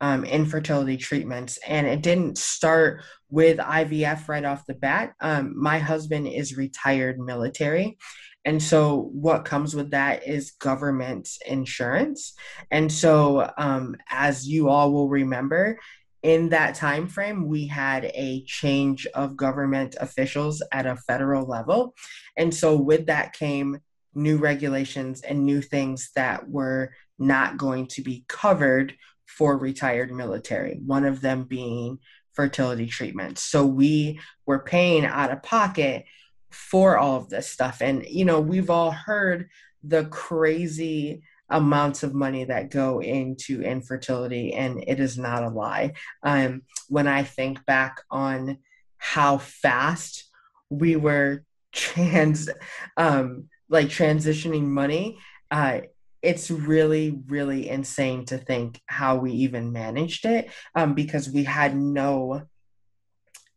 um, 0.00 0.24
infertility 0.24 0.96
treatments. 0.96 1.58
And 1.66 1.86
it 1.86 2.02
didn't 2.02 2.36
start 2.36 3.04
with 3.30 3.58
IVF 3.58 4.28
right 4.28 4.44
off 4.44 4.66
the 4.66 4.74
bat. 4.74 5.12
Um, 5.20 5.54
my 5.56 5.78
husband 5.78 6.26
is 6.26 6.56
retired 6.56 7.20
military. 7.20 7.98
And 8.44 8.60
so, 8.60 9.10
what 9.12 9.44
comes 9.44 9.76
with 9.76 9.92
that 9.92 10.26
is 10.26 10.50
government 10.52 11.28
insurance. 11.46 12.34
And 12.72 12.90
so, 12.90 13.48
um, 13.56 13.94
as 14.10 14.48
you 14.48 14.68
all 14.68 14.92
will 14.92 15.08
remember, 15.08 15.78
in 16.22 16.50
that 16.50 16.74
time 16.74 17.08
frame 17.08 17.48
we 17.48 17.66
had 17.66 18.04
a 18.14 18.44
change 18.46 19.06
of 19.08 19.36
government 19.36 19.96
officials 20.00 20.62
at 20.72 20.86
a 20.86 20.96
federal 20.96 21.46
level. 21.46 21.94
And 22.36 22.54
so 22.54 22.76
with 22.76 23.06
that 23.06 23.32
came 23.32 23.78
new 24.14 24.38
regulations 24.38 25.22
and 25.22 25.44
new 25.44 25.62
things 25.62 26.10
that 26.14 26.48
were 26.48 26.92
not 27.18 27.56
going 27.56 27.86
to 27.86 28.02
be 28.02 28.24
covered 28.28 28.94
for 29.26 29.56
retired 29.56 30.12
military 30.12 30.78
one 30.84 31.06
of 31.06 31.22
them 31.22 31.44
being 31.44 31.98
fertility 32.34 32.86
treatments 32.86 33.42
so 33.42 33.64
we 33.64 34.20
were 34.44 34.58
paying 34.58 35.06
out 35.06 35.32
of 35.32 35.42
pocket 35.42 36.04
for 36.52 36.98
all 36.98 37.16
of 37.16 37.28
this 37.28 37.48
stuff. 37.48 37.80
And 37.80 38.04
you 38.06 38.24
know 38.24 38.40
we've 38.40 38.70
all 38.70 38.90
heard 38.90 39.48
the 39.82 40.04
crazy 40.04 41.22
amounts 41.52 42.02
of 42.02 42.14
money 42.14 42.44
that 42.44 42.70
go 42.70 43.00
into 43.00 43.62
infertility, 43.62 44.54
and 44.54 44.82
it 44.86 44.98
is 44.98 45.16
not 45.16 45.44
a 45.44 45.48
lie. 45.48 45.92
Um, 46.22 46.62
when 46.88 47.06
I 47.06 47.22
think 47.22 47.64
back 47.66 48.00
on 48.10 48.58
how 48.96 49.38
fast 49.38 50.24
we 50.70 50.96
were 50.96 51.44
trans, 51.72 52.48
um, 52.96 53.48
like 53.68 53.88
transitioning 53.88 54.64
money, 54.64 55.18
uh, 55.50 55.82
it's 56.22 56.50
really, 56.50 57.20
really 57.26 57.68
insane 57.68 58.24
to 58.26 58.38
think 58.38 58.80
how 58.86 59.16
we 59.16 59.32
even 59.32 59.72
managed 59.72 60.24
it 60.24 60.50
um, 60.74 60.94
because 60.94 61.28
we 61.28 61.44
had 61.44 61.76
no 61.76 62.42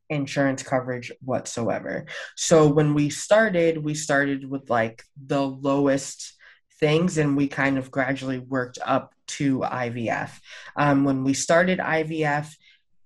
insurance 0.09 0.63
coverage 0.63 1.11
whatsoever. 1.21 2.05
So 2.35 2.67
when 2.67 2.93
we 2.93 3.09
started, 3.09 3.83
we 3.83 3.93
started 3.93 4.49
with 4.49 4.69
like 4.69 5.03
the 5.25 5.41
lowest 5.41 6.34
things 6.79 7.17
and 7.17 7.38
we 7.38 7.48
kind 7.48 7.77
of 7.77 7.91
gradually 7.91 8.39
worked 8.39 8.79
up 8.86 9.13
to 9.27 9.60
IVF. 9.60 10.32
Um, 10.75 11.03
when 11.03 11.24
we 11.24 11.34
started 11.34 11.79
IVF, 11.79 12.53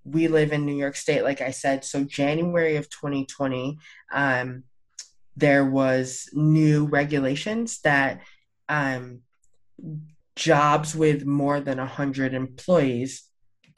we 0.04 0.28
live 0.28 0.52
in 0.52 0.66
New 0.66 0.76
York 0.76 0.96
State, 0.96 1.24
like 1.24 1.42
I 1.42 1.52
said. 1.52 1.84
So 1.86 2.04
January 2.04 2.78
of 2.78 2.90
2020, 2.90 3.78
um, 4.12 4.64
there 5.36 5.66
was 5.66 6.30
new 6.34 6.86
regulations 6.86 7.80
that 7.82 8.22
um, 8.68 9.22
jobs 10.36 10.96
with 10.96 11.26
more 11.26 11.60
than 11.60 11.78
100 11.78 12.34
employees 12.34 13.29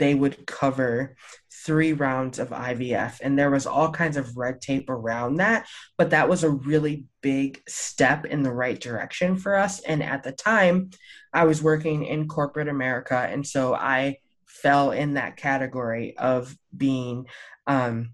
they 0.02 0.16
would 0.16 0.48
cover 0.48 1.16
three 1.64 1.94
rounds 1.94 2.40
of 2.40 2.50
IVF. 2.50 3.20
And 3.22 3.38
there 3.38 3.52
was 3.52 3.68
all 3.68 3.92
kinds 3.92 4.18
of 4.18 4.36
red 4.36 4.60
tape 4.60 4.90
around 4.90 5.36
that. 5.36 5.68
But 5.96 6.10
that 6.10 6.28
was 6.28 6.44
a 6.44 6.50
really 6.50 7.06
big 7.22 7.62
step 7.68 8.26
in 8.26 8.42
the 8.42 8.52
right 8.52 8.80
direction 8.80 9.38
for 9.38 9.54
us. 9.54 9.80
And 9.82 10.02
at 10.02 10.24
the 10.24 10.32
time, 10.32 10.90
I 11.32 11.44
was 11.44 11.62
working 11.62 12.04
in 12.04 12.28
corporate 12.28 12.68
America. 12.68 13.16
And 13.16 13.46
so 13.46 13.76
I 13.76 14.18
fell 14.48 14.90
in 14.90 15.14
that 15.14 15.38
category 15.38 16.18
of 16.18 16.58
being 16.76 17.28
um, 17.68 18.14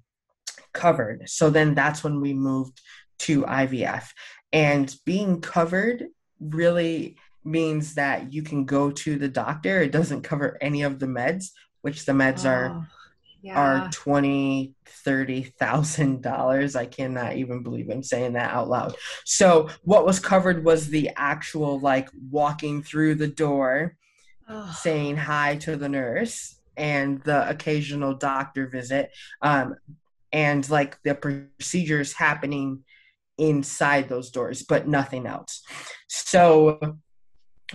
covered. 0.74 1.30
So 1.30 1.50
then 1.50 1.74
that's 1.74 2.04
when 2.04 2.20
we 2.20 2.34
moved 2.34 2.82
to 3.20 3.44
IVF. 3.44 4.10
And 4.52 4.94
being 5.06 5.40
covered 5.40 6.08
really 6.42 7.16
means 7.48 7.96
that 7.96 8.34
you 8.34 8.44
can 8.44 8.66
go 8.66 8.92
to 8.92 9.18
the 9.18 9.30
doctor. 9.30 9.82
It 9.82 9.94
doesn't 9.94 10.24
cover 10.24 10.58
any 10.60 10.84
of 10.84 11.00
the 11.00 11.06
meds, 11.06 11.52
which 11.82 12.06
the 12.06 12.12
meds 12.12 12.46
oh, 12.46 12.50
are 12.50 12.88
yeah. 13.42 13.56
are 13.56 13.90
twenty 13.92 14.74
thirty 14.86 15.44
thousand 15.44 16.22
dollars 16.22 16.76
i 16.76 16.86
cannot 16.86 17.36
even 17.36 17.64
believe 17.64 17.90
i'm 17.90 18.04
saying 18.04 18.34
that 18.34 18.54
out 18.54 18.70
loud 18.70 18.96
so 19.26 19.70
what 19.84 20.06
was 20.06 20.20
covered 20.20 20.66
was 20.66 20.90
the 20.90 21.10
actual 21.16 21.80
like 21.80 22.10
walking 22.30 22.82
through 22.82 23.16
the 23.16 23.28
door 23.28 23.96
oh. 24.50 24.76
saying 24.82 25.16
hi 25.16 25.56
to 25.56 25.76
the 25.76 25.90
nurse 25.90 26.60
and 26.76 27.22
the 27.24 27.50
occasional 27.50 28.14
doctor 28.14 28.68
visit 28.68 29.12
um, 29.42 29.76
and 30.32 30.70
like 30.70 31.02
the 31.04 31.16
procedures 31.16 32.14
happening 32.14 32.84
inside 33.38 34.10
those 34.10 34.32
doors 34.32 34.64
but 34.64 34.88
nothing 34.88 35.28
else 35.28 35.62
so 36.08 36.98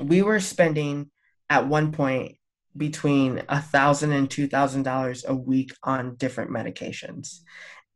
we 0.01 0.23
were 0.23 0.41
spending 0.41 1.11
at 1.49 1.69
one 1.69 1.93
point 1.93 2.37
between 2.77 3.43
a 3.49 3.61
thousand 3.61 4.13
and 4.13 4.31
two 4.31 4.49
thousand 4.49 4.83
dollars 4.83 5.25
a 5.27 5.35
week 5.35 5.73
on 5.83 6.17
different 6.17 6.51
medications. 6.51 7.41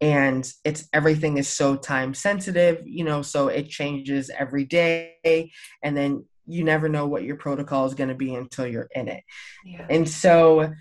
And 0.00 0.46
it's 0.64 0.88
everything 0.92 1.38
is 1.38 1.48
so 1.48 1.74
time 1.74 2.12
sensitive 2.12 2.82
you 2.84 3.04
know 3.04 3.22
so 3.22 3.48
it 3.48 3.70
changes 3.70 4.30
every 4.30 4.64
day 4.64 5.50
and 5.82 5.96
then 5.96 6.24
you 6.46 6.64
never 6.64 6.88
know 6.88 7.06
what 7.06 7.24
your 7.24 7.36
protocol 7.36 7.86
is 7.86 7.94
going 7.94 8.10
to 8.10 8.14
be 8.14 8.34
until 8.34 8.66
you're 8.66 8.88
in 8.94 9.08
it. 9.08 9.24
Yeah. 9.64 9.86
and 9.88 10.08
so 10.08 10.72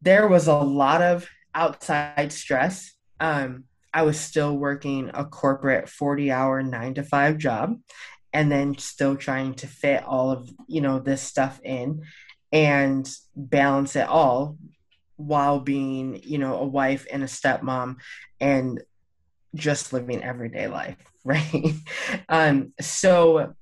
there 0.00 0.26
was 0.26 0.48
a 0.48 0.54
lot 0.54 1.02
of 1.02 1.28
outside 1.54 2.32
stress. 2.32 2.92
Um, 3.20 3.64
i 3.94 4.02
was 4.02 4.18
still 4.18 4.56
working 4.56 5.10
a 5.14 5.24
corporate 5.24 5.88
40 5.88 6.32
hour 6.32 6.62
9 6.62 6.94
to 6.94 7.02
5 7.02 7.38
job 7.38 7.76
and 8.32 8.50
then 8.50 8.76
still 8.78 9.16
trying 9.16 9.54
to 9.54 9.66
fit 9.66 10.02
all 10.04 10.30
of 10.30 10.50
you 10.66 10.80
know 10.80 10.98
this 10.98 11.22
stuff 11.22 11.60
in 11.62 12.02
and 12.52 13.10
balance 13.34 13.96
it 13.96 14.08
all 14.08 14.58
while 15.16 15.60
being, 15.60 16.20
you 16.22 16.38
know, 16.38 16.58
a 16.58 16.66
wife 16.66 17.06
and 17.10 17.22
a 17.22 17.26
stepmom 17.26 17.96
and 18.40 18.82
just 19.54 19.92
living 19.92 20.22
everyday 20.22 20.66
life, 20.66 20.96
right? 21.24 21.74
um, 22.28 22.72
so 22.80 23.54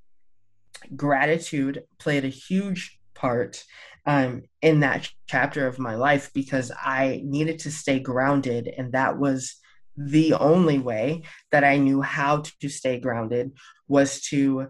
gratitude 0.95 1.83
played 1.99 2.25
a 2.25 2.29
huge 2.29 2.99
part 3.13 3.63
um, 4.05 4.43
in 4.61 4.79
that 4.79 5.09
chapter 5.27 5.67
of 5.67 5.79
my 5.79 5.95
life 5.95 6.31
because 6.33 6.71
I 6.75 7.21
needed 7.23 7.59
to 7.59 7.71
stay 7.71 7.99
grounded, 7.99 8.67
and 8.75 8.93
that 8.93 9.19
was 9.19 9.55
the 9.95 10.33
only 10.33 10.79
way 10.79 11.23
that 11.51 11.63
I 11.63 11.77
knew 11.77 12.01
how 12.01 12.43
to 12.61 12.69
stay 12.69 12.99
grounded 12.99 13.51
was 13.87 14.21
to 14.29 14.69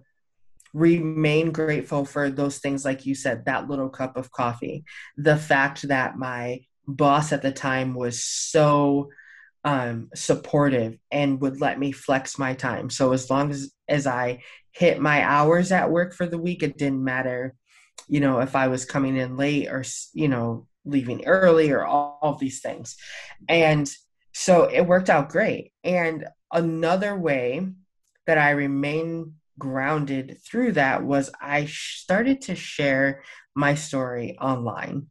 remain 0.74 1.52
grateful 1.52 2.06
for 2.06 2.30
those 2.30 2.60
things 2.60 2.86
like 2.86 3.06
you 3.06 3.16
said 3.16 3.46
that 3.46 3.70
little 3.70 3.90
cup 3.90 4.18
of 4.18 4.32
coffee. 4.32 4.84
The 5.18 5.38
fact 5.38 5.88
that 5.88 6.18
my 6.18 6.62
boss 6.88 7.32
at 7.32 7.42
the 7.42 7.52
time 7.52 7.94
was 7.94 8.24
so 8.24 9.10
um, 9.64 10.10
supportive 10.16 10.98
and 11.12 11.40
would 11.42 11.62
let 11.62 11.80
me 11.80 11.92
flex 11.92 12.40
my 12.40 12.54
time. 12.56 12.90
So 12.90 13.12
as 13.12 13.30
long 13.30 13.52
as 13.52 13.72
as 13.88 14.08
i 14.08 14.42
hit 14.72 15.02
my 15.02 15.22
hours 15.22 15.72
at 15.72 15.92
work 15.92 16.14
for 16.14 16.26
the 16.26 16.38
week 16.38 16.64
it 16.64 16.78
didn't 16.78 17.04
matter 17.04 17.54
you 18.08 18.22
know 18.22 18.40
if 18.40 18.56
i 18.56 18.70
was 18.70 18.86
coming 18.86 19.18
in 19.18 19.36
late 19.36 19.68
or 19.68 19.84
you 20.14 20.30
know 20.30 20.66
leaving 20.86 21.26
early 21.26 21.72
or 21.72 21.86
all, 21.86 22.20
all 22.22 22.36
these 22.36 22.62
things. 22.62 22.96
And 23.48 23.90
so 24.34 24.64
it 24.64 24.82
worked 24.82 25.10
out 25.10 25.30
great. 25.30 25.72
And 25.84 26.26
another 26.52 27.18
way 27.18 27.66
that 28.28 28.38
i 28.38 28.52
remain 28.52 29.36
grounded 29.62 30.40
through 30.44 30.72
that 30.72 31.04
was 31.04 31.30
I 31.40 31.66
started 31.68 32.42
to 32.42 32.56
share 32.56 33.22
my 33.56 33.76
story 33.76 34.36
online. 34.42 35.08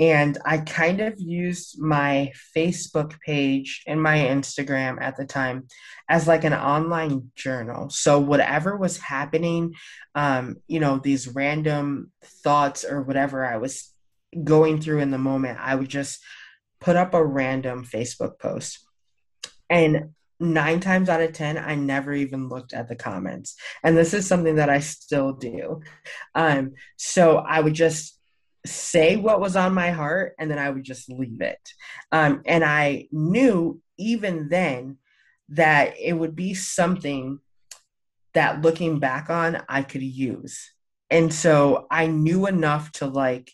And 0.00 0.36
I 0.44 0.58
kind 0.58 1.00
of 1.00 1.14
used 1.18 1.80
my 1.80 2.32
Facebook 2.56 3.18
page 3.20 3.82
and 3.86 4.02
my 4.02 4.18
Instagram 4.18 5.00
at 5.00 5.16
the 5.16 5.24
time 5.24 5.68
as 6.08 6.26
like 6.26 6.42
an 6.44 6.54
online 6.54 7.30
journal. 7.36 7.90
So, 7.90 8.18
whatever 8.20 8.76
was 8.76 8.98
happening, 8.98 9.74
um, 10.14 10.56
you 10.68 10.78
know, 10.78 10.98
these 10.98 11.28
random 11.28 12.12
thoughts 12.22 12.84
or 12.84 13.02
whatever 13.02 13.44
I 13.44 13.56
was 13.58 13.92
going 14.44 14.80
through 14.80 15.00
in 15.00 15.10
the 15.10 15.18
moment, 15.18 15.58
I 15.60 15.74
would 15.74 15.88
just 15.88 16.20
put 16.80 16.96
up 16.96 17.14
a 17.14 17.24
random 17.24 17.84
Facebook 17.84 18.38
post. 18.38 18.78
And 19.70 20.14
nine 20.40 20.80
times 20.80 21.08
out 21.08 21.20
of 21.20 21.32
ten 21.32 21.58
i 21.58 21.74
never 21.74 22.12
even 22.12 22.48
looked 22.48 22.72
at 22.72 22.88
the 22.88 22.96
comments. 22.96 23.56
And 23.82 23.96
this 23.96 24.14
is 24.14 24.26
something 24.26 24.56
that 24.56 24.70
i 24.70 24.80
still 24.80 25.32
do. 25.32 25.82
Um, 26.34 26.74
so 26.96 27.38
i 27.38 27.60
would 27.60 27.74
just 27.74 28.18
say 28.66 29.16
what 29.16 29.40
was 29.40 29.56
on 29.56 29.72
my 29.72 29.90
heart 29.90 30.34
and 30.38 30.50
then 30.50 30.58
i 30.58 30.70
would 30.70 30.84
just 30.84 31.08
leave 31.08 31.40
it. 31.40 31.60
Um, 32.12 32.42
and 32.46 32.64
i 32.64 33.08
knew 33.10 33.80
even 33.98 34.48
then 34.48 34.98
that 35.50 35.94
it 35.98 36.12
would 36.12 36.36
be 36.36 36.54
something 36.54 37.40
that 38.34 38.62
looking 38.62 38.98
back 38.98 39.30
on 39.30 39.62
i 39.68 39.82
could 39.82 40.02
use. 40.02 40.72
And 41.10 41.32
so 41.32 41.86
i 41.90 42.06
knew 42.06 42.46
enough 42.46 42.92
to 42.92 43.06
like 43.06 43.52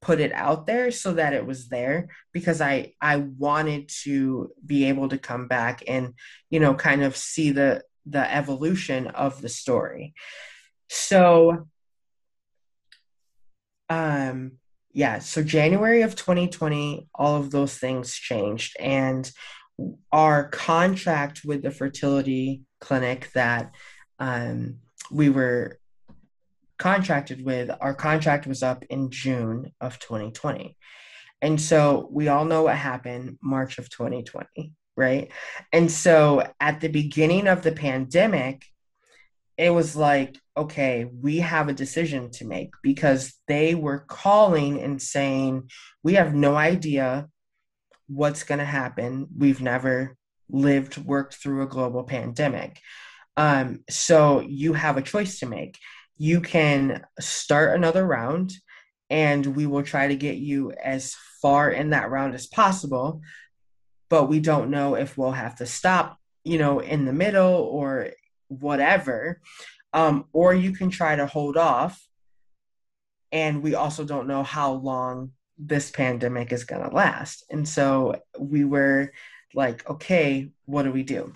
put 0.00 0.20
it 0.20 0.32
out 0.32 0.66
there 0.66 0.90
so 0.90 1.14
that 1.14 1.32
it 1.32 1.46
was 1.46 1.68
there 1.68 2.08
because 2.32 2.60
I 2.60 2.92
I 3.00 3.16
wanted 3.16 3.90
to 4.04 4.52
be 4.64 4.84
able 4.86 5.08
to 5.08 5.18
come 5.18 5.48
back 5.48 5.82
and 5.88 6.14
you 6.50 6.60
know 6.60 6.74
kind 6.74 7.02
of 7.02 7.16
see 7.16 7.50
the 7.50 7.82
the 8.04 8.32
evolution 8.32 9.08
of 9.08 9.40
the 9.42 9.48
story. 9.48 10.14
So 10.88 11.68
um 13.88 14.52
yeah, 14.92 15.18
so 15.18 15.42
January 15.42 16.02
of 16.02 16.16
2020 16.16 17.08
all 17.14 17.36
of 17.36 17.50
those 17.50 17.76
things 17.76 18.14
changed 18.14 18.76
and 18.80 19.30
our 20.12 20.48
contract 20.48 21.42
with 21.44 21.62
the 21.62 21.70
fertility 21.70 22.62
clinic 22.80 23.30
that 23.34 23.74
um, 24.18 24.76
we 25.10 25.28
were 25.28 25.78
contracted 26.78 27.44
with, 27.44 27.70
our 27.80 27.94
contract 27.94 28.46
was 28.46 28.62
up 28.62 28.84
in 28.90 29.10
June 29.10 29.72
of 29.80 29.98
2020. 29.98 30.76
And 31.42 31.60
so 31.60 32.08
we 32.10 32.28
all 32.28 32.44
know 32.44 32.64
what 32.64 32.76
happened 32.76 33.38
March 33.42 33.78
of 33.78 33.90
2020, 33.90 34.72
right? 34.96 35.30
And 35.72 35.90
so 35.90 36.46
at 36.60 36.80
the 36.80 36.88
beginning 36.88 37.46
of 37.46 37.62
the 37.62 37.72
pandemic, 37.72 38.64
it 39.58 39.70
was 39.70 39.96
like, 39.96 40.38
okay, 40.56 41.04
we 41.04 41.38
have 41.38 41.68
a 41.68 41.74
decision 41.74 42.30
to 42.30 42.46
make 42.46 42.70
because 42.82 43.34
they 43.48 43.74
were 43.74 44.00
calling 44.00 44.82
and 44.82 45.00
saying, 45.00 45.70
we 46.02 46.14
have 46.14 46.34
no 46.34 46.56
idea 46.56 47.28
what's 48.06 48.44
going 48.44 48.58
to 48.58 48.64
happen. 48.64 49.26
We've 49.36 49.60
never 49.60 50.16
lived, 50.48 50.98
worked 50.98 51.34
through 51.34 51.62
a 51.62 51.68
global 51.68 52.04
pandemic. 52.04 52.80
Um, 53.36 53.82
so 53.90 54.40
you 54.40 54.72
have 54.74 54.96
a 54.96 55.02
choice 55.02 55.40
to 55.40 55.46
make. 55.46 55.78
You 56.18 56.40
can 56.40 57.04
start 57.20 57.74
another 57.74 58.06
round, 58.06 58.52
and 59.10 59.44
we 59.46 59.66
will 59.66 59.82
try 59.82 60.08
to 60.08 60.16
get 60.16 60.36
you 60.36 60.72
as 60.72 61.14
far 61.42 61.70
in 61.70 61.90
that 61.90 62.10
round 62.10 62.34
as 62.34 62.46
possible. 62.46 63.20
But 64.08 64.24
we 64.24 64.40
don't 64.40 64.70
know 64.70 64.94
if 64.94 65.18
we'll 65.18 65.32
have 65.32 65.56
to 65.56 65.66
stop, 65.66 66.18
you 66.44 66.58
know, 66.58 66.80
in 66.80 67.04
the 67.04 67.12
middle 67.12 67.54
or 67.54 68.10
whatever. 68.48 69.40
Um, 69.92 70.26
or 70.32 70.54
you 70.54 70.72
can 70.72 70.90
try 70.90 71.16
to 71.16 71.26
hold 71.26 71.56
off. 71.56 72.02
And 73.32 73.62
we 73.62 73.74
also 73.74 74.04
don't 74.04 74.28
know 74.28 74.42
how 74.42 74.72
long 74.72 75.32
this 75.58 75.90
pandemic 75.90 76.52
is 76.52 76.64
going 76.64 76.88
to 76.88 76.94
last. 76.94 77.44
And 77.50 77.68
so 77.68 78.20
we 78.38 78.64
were 78.64 79.12
like, 79.54 79.88
okay, 79.88 80.50
what 80.66 80.84
do 80.84 80.92
we 80.92 81.02
do? 81.02 81.32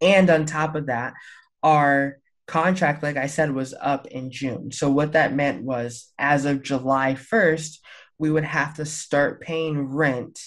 And 0.00 0.28
on 0.30 0.46
top 0.46 0.74
of 0.74 0.86
that, 0.86 1.14
our 1.62 2.18
contract, 2.46 3.02
like 3.02 3.16
I 3.16 3.26
said, 3.26 3.52
was 3.52 3.74
up 3.80 4.06
in 4.06 4.30
June. 4.30 4.70
So 4.70 4.90
what 4.90 5.12
that 5.12 5.34
meant 5.34 5.62
was 5.62 6.12
as 6.18 6.44
of 6.44 6.62
July 6.62 7.14
1st, 7.14 7.78
we 8.18 8.30
would 8.30 8.44
have 8.44 8.74
to 8.74 8.84
start 8.84 9.40
paying 9.40 9.80
rent 9.80 10.40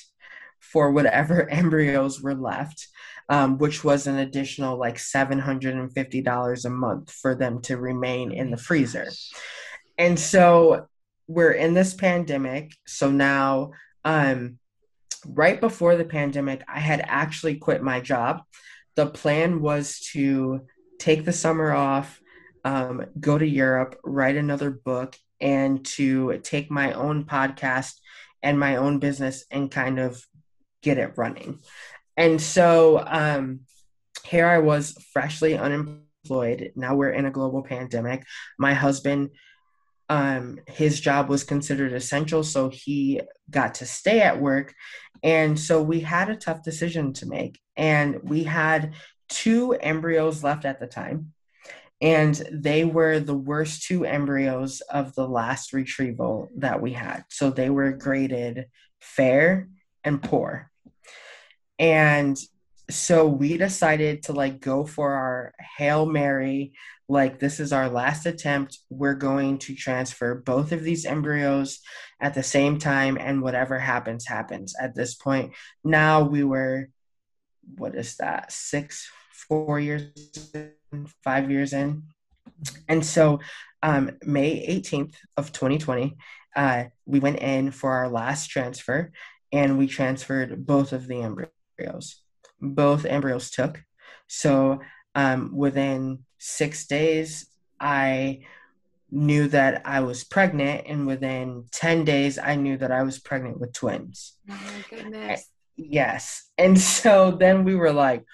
for 0.60 0.92
whatever 0.92 1.50
embryos 1.50 2.22
were 2.22 2.36
left. 2.36 2.88
Um, 3.30 3.58
which 3.58 3.84
was 3.84 4.08
an 4.08 4.20
additional 4.20 4.78
like 4.78 4.96
$750 4.96 6.66
a 6.66 6.70
month 6.70 7.12
for 7.12 7.36
them 7.36 7.62
to 7.64 7.76
remain 7.76 8.32
in 8.32 8.52
the 8.52 8.58
freezer. 8.58 9.10
And 9.98 10.18
so 10.18 10.88
we're 11.28 11.52
in 11.52 11.74
this 11.74 11.94
pandemic. 11.94 12.72
So 12.86 13.12
now, 13.12 13.72
um, 14.06 14.60
right 15.26 15.60
before 15.60 15.98
the 15.98 16.06
pandemic, 16.06 16.64
I 16.74 16.80
had 16.80 17.04
actually 17.06 17.56
quit 17.56 17.84
my 17.84 18.00
job 18.00 18.44
the 18.98 19.06
plan 19.06 19.62
was 19.62 20.00
to 20.12 20.62
take 21.00 21.26
the 21.26 21.34
summer 21.34 21.72
off, 21.74 22.22
um, 22.64 23.06
go 23.20 23.38
to 23.38 23.48
Europe, 23.48 24.00
write 24.04 24.36
another 24.36 24.70
book, 24.72 25.16
and 25.40 25.86
to 25.86 26.40
take 26.44 26.72
my 26.72 26.94
own 26.94 27.26
podcast 27.26 27.94
and 28.42 28.60
my 28.60 28.78
own 28.78 29.00
business 29.00 29.46
and 29.52 29.72
kind 29.72 30.00
of 30.00 30.26
get 30.82 30.98
it 30.98 31.14
running. 31.18 31.60
And 32.16 32.42
so 32.42 33.04
um, 33.06 33.62
here 34.26 34.48
I 34.48 34.60
was, 34.60 34.98
freshly 35.14 35.58
unemployed. 35.58 36.72
Now 36.76 36.96
we're 36.96 37.12
in 37.12 37.26
a 37.26 37.32
global 37.32 37.64
pandemic. 37.64 38.26
My 38.58 38.74
husband, 38.74 39.30
um, 40.10 40.60
his 40.68 41.00
job 41.00 41.30
was 41.30 41.44
considered 41.44 41.94
essential, 41.94 42.44
so 42.44 42.70
he 42.70 43.22
got 43.50 43.76
to 43.76 43.86
stay 43.86 44.22
at 44.22 44.42
work. 44.42 44.74
And 45.24 45.60
so 45.60 45.82
we 45.82 46.00
had 46.00 46.30
a 46.30 46.36
tough 46.36 46.64
decision 46.64 47.14
to 47.14 47.26
make. 47.26 47.60
And 47.76 48.20
we 48.24 48.44
had 48.44 48.94
two 49.30 49.74
embryos 49.74 50.44
left 50.44 50.66
at 50.66 50.80
the 50.80 50.88
time. 50.88 51.34
And 52.00 52.36
they 52.52 52.86
were 52.86 53.20
the 53.20 53.36
worst 53.36 53.84
two 53.84 54.06
embryos 54.06 54.82
of 54.82 55.16
the 55.16 55.28
last 55.28 55.74
retrieval 55.74 56.50
that 56.58 56.82
we 56.82 56.94
had. 56.94 57.24
So 57.30 57.50
they 57.50 57.70
were 57.70 57.92
graded 57.92 58.68
fair 59.02 59.68
and 60.04 60.22
poor. 60.22 60.70
And 61.80 62.38
so 62.90 63.28
we 63.28 63.58
decided 63.58 64.24
to 64.24 64.34
like 64.34 64.60
go 64.60 64.86
for 64.86 65.12
our 65.14 65.54
Hail 65.78 66.06
Mary 66.06 66.74
like 67.10 67.40
this 67.40 67.60
is 67.60 67.72
our 67.72 67.90
last 67.90 68.26
attempt 68.26 68.80
we're 68.90 69.14
going 69.14 69.58
to 69.58 69.76
transfer 69.76 70.36
both 70.36 70.72
of 70.72 70.84
these 70.84 71.06
embryos 71.06 71.80
at 72.20 72.34
the 72.34 72.44
same 72.44 72.80
time 72.80 73.18
and 73.20 73.42
whatever 73.42 73.80
happens 73.80 74.26
happens 74.26 74.76
at 74.82 74.96
this 74.96 75.16
point 75.16 75.54
now 75.84 76.24
we 76.24 76.44
were 76.44 76.90
what 77.76 77.96
is 77.96 78.16
that 78.18 78.52
six 78.52 79.10
four 79.32 79.80
years 79.80 80.04
in, 80.54 81.08
five 81.24 81.50
years 81.52 81.74
in 81.74 82.04
and 82.88 83.06
so 83.06 83.40
um, 83.84 84.12
may 84.24 84.66
18th 84.68 85.16
of 85.36 85.52
2020 85.52 86.16
uh, 86.56 86.86
we 87.06 87.20
went 87.20 87.40
in 87.40 87.72
for 87.72 87.92
our 87.92 88.10
last 88.10 88.48
transfer 88.48 89.12
and 89.52 89.78
we 89.78 89.88
transferred 89.88 90.66
both 90.66 90.94
of 90.94 91.08
the 91.08 91.22
embryos 91.22 92.22
both 92.60 93.06
embryos 93.06 93.52
took 93.52 93.84
so 94.28 94.80
um, 95.16 95.52
within 95.56 96.20
six 96.38 96.86
days, 96.86 97.48
I 97.80 98.42
knew 99.10 99.48
that 99.48 99.82
I 99.86 100.02
was 100.02 100.24
pregnant, 100.24 100.86
and 100.88 101.08
within 101.08 101.66
10 101.72 102.06
days, 102.06 102.38
I 102.38 102.56
knew 102.56 102.78
that 102.78 102.92
I 102.92 103.04
was 103.04 103.20
pregnant 103.20 103.60
with 103.60 103.74
twins. 103.74 104.34
Oh 104.50 104.54
my 104.54 104.98
goodness. 104.98 105.50
Yes. 105.78 106.44
And 106.58 106.78
so 106.78 107.32
then 107.32 107.64
we 107.64 107.76
were 107.76 107.94
like, 107.94 108.26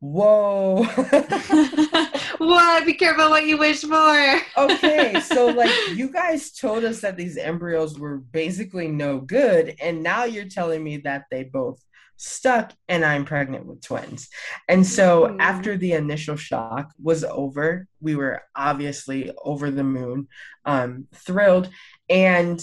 whoa. 0.00 0.84
what? 2.38 2.86
Be 2.86 2.94
careful 2.94 3.30
what 3.30 3.46
you 3.46 3.58
wish 3.58 3.82
for. 3.82 4.40
okay. 4.58 5.20
So, 5.20 5.46
like, 5.46 5.70
you 5.94 6.12
guys 6.12 6.52
told 6.52 6.84
us 6.84 7.00
that 7.00 7.16
these 7.16 7.36
embryos 7.36 7.98
were 7.98 8.18
basically 8.18 8.88
no 8.88 9.18
good, 9.18 9.76
and 9.80 10.02
now 10.02 10.24
you're 10.24 10.48
telling 10.48 10.82
me 10.82 10.98
that 10.98 11.24
they 11.30 11.44
both 11.44 11.82
stuck 12.16 12.74
and 12.86 13.02
I'm 13.02 13.24
pregnant 13.24 13.64
with 13.64 13.80
twins. 13.80 14.28
And 14.68 14.86
so 14.86 15.22
mm-hmm. 15.22 15.40
after 15.40 15.78
the 15.78 15.92
initial 15.92 16.36
shock 16.36 16.92
was 17.02 17.24
over, 17.24 17.86
we 17.98 18.14
were 18.14 18.42
obviously 18.54 19.32
over 19.42 19.70
the 19.70 19.84
moon, 19.84 20.28
um, 20.66 21.06
thrilled. 21.14 21.70
And, 22.10 22.62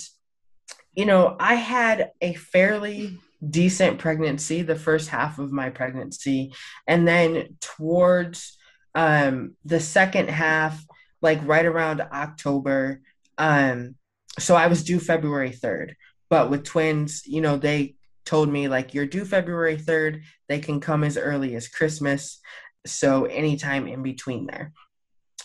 you 0.94 1.06
know, 1.08 1.36
I 1.40 1.56
had 1.56 2.12
a 2.22 2.36
fairly 2.36 3.18
decent 3.48 4.00
pregnancy 4.00 4.62
the 4.62 4.76
first 4.76 5.10
half 5.10 5.40
of 5.40 5.52
my 5.52 5.70
pregnancy. 5.70 6.54
And 6.88 7.08
then 7.08 7.58
towards 7.62 8.58
um, 8.96 9.56
the 9.66 9.80
second 9.80 10.30
half, 10.30 10.84
like 11.22 11.40
right 11.46 11.66
around 11.66 12.02
October, 12.02 13.02
um, 13.38 13.96
so 14.40 14.56
I 14.56 14.68
was 14.68 14.84
due 14.84 15.00
February 15.00 15.52
3rd. 15.52 15.94
But 16.30 16.50
with 16.50 16.64
twins, 16.64 17.26
you 17.26 17.42
know, 17.42 17.58
they 17.58 17.96
told 18.26 18.50
me 18.50 18.68
like 18.68 18.94
you're 18.94 19.06
due 19.06 19.26
February 19.26 19.78
3rd, 19.78 20.22
they 20.50 20.60
can 20.60 20.80
come 20.80 21.04
as 21.04 21.18
early 21.18 21.56
as 21.56 21.68
Christmas. 21.68 22.40
So 22.86 23.26
anytime 23.26 23.88
in 23.88 24.04
between 24.04 24.46
there. 24.46 24.74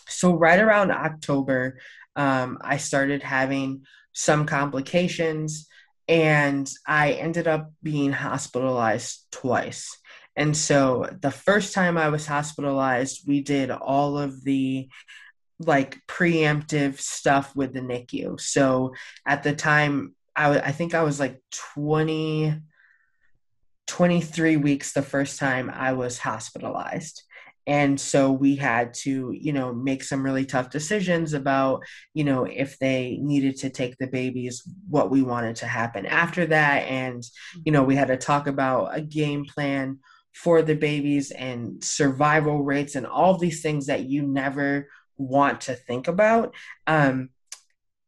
So 0.07 0.33
right 0.33 0.59
around 0.59 0.91
October, 0.91 1.79
um, 2.15 2.57
I 2.61 2.77
started 2.77 3.23
having 3.23 3.85
some 4.13 4.45
complications 4.45 5.67
and 6.07 6.69
I 6.85 7.13
ended 7.13 7.47
up 7.47 7.71
being 7.81 8.11
hospitalized 8.11 9.25
twice. 9.31 9.97
And 10.35 10.57
so 10.57 11.09
the 11.21 11.31
first 11.31 11.73
time 11.73 11.97
I 11.97 12.09
was 12.09 12.25
hospitalized, 12.25 13.27
we 13.27 13.41
did 13.41 13.69
all 13.71 14.17
of 14.17 14.43
the 14.43 14.89
like 15.59 16.01
preemptive 16.07 16.99
stuff 16.99 17.55
with 17.55 17.73
the 17.73 17.79
NICU. 17.79 18.39
So 18.39 18.93
at 19.25 19.43
the 19.43 19.53
time, 19.53 20.15
I, 20.35 20.59
I 20.59 20.71
think 20.71 20.93
I 20.93 21.03
was 21.03 21.19
like 21.19 21.39
20, 21.75 22.55
23 23.87 24.57
weeks 24.57 24.93
the 24.93 25.01
first 25.01 25.39
time 25.39 25.69
I 25.69 25.93
was 25.93 26.17
hospitalized. 26.17 27.23
And 27.65 27.99
so 27.99 28.31
we 28.31 28.55
had 28.55 28.93
to, 28.95 29.31
you 29.31 29.53
know, 29.53 29.73
make 29.73 30.03
some 30.03 30.23
really 30.23 30.45
tough 30.45 30.69
decisions 30.69 31.33
about, 31.33 31.83
you 32.13 32.23
know, 32.23 32.45
if 32.45 32.77
they 32.79 33.17
needed 33.21 33.57
to 33.57 33.69
take 33.69 33.97
the 33.97 34.07
babies, 34.07 34.63
what 34.89 35.09
we 35.09 35.21
wanted 35.21 35.55
to 35.57 35.67
happen 35.67 36.05
after 36.05 36.45
that. 36.47 36.79
And, 36.87 37.23
you 37.63 37.71
know, 37.71 37.83
we 37.83 37.95
had 37.95 38.09
to 38.09 38.17
talk 38.17 38.47
about 38.47 38.97
a 38.97 39.01
game 39.01 39.45
plan 39.45 39.99
for 40.33 40.61
the 40.61 40.75
babies 40.75 41.31
and 41.31 41.83
survival 41.83 42.63
rates 42.63 42.95
and 42.95 43.05
all 43.05 43.37
these 43.37 43.61
things 43.61 43.85
that 43.85 44.05
you 44.05 44.23
never 44.23 44.89
want 45.17 45.61
to 45.61 45.75
think 45.75 46.07
about 46.07 46.53
um, 46.87 47.29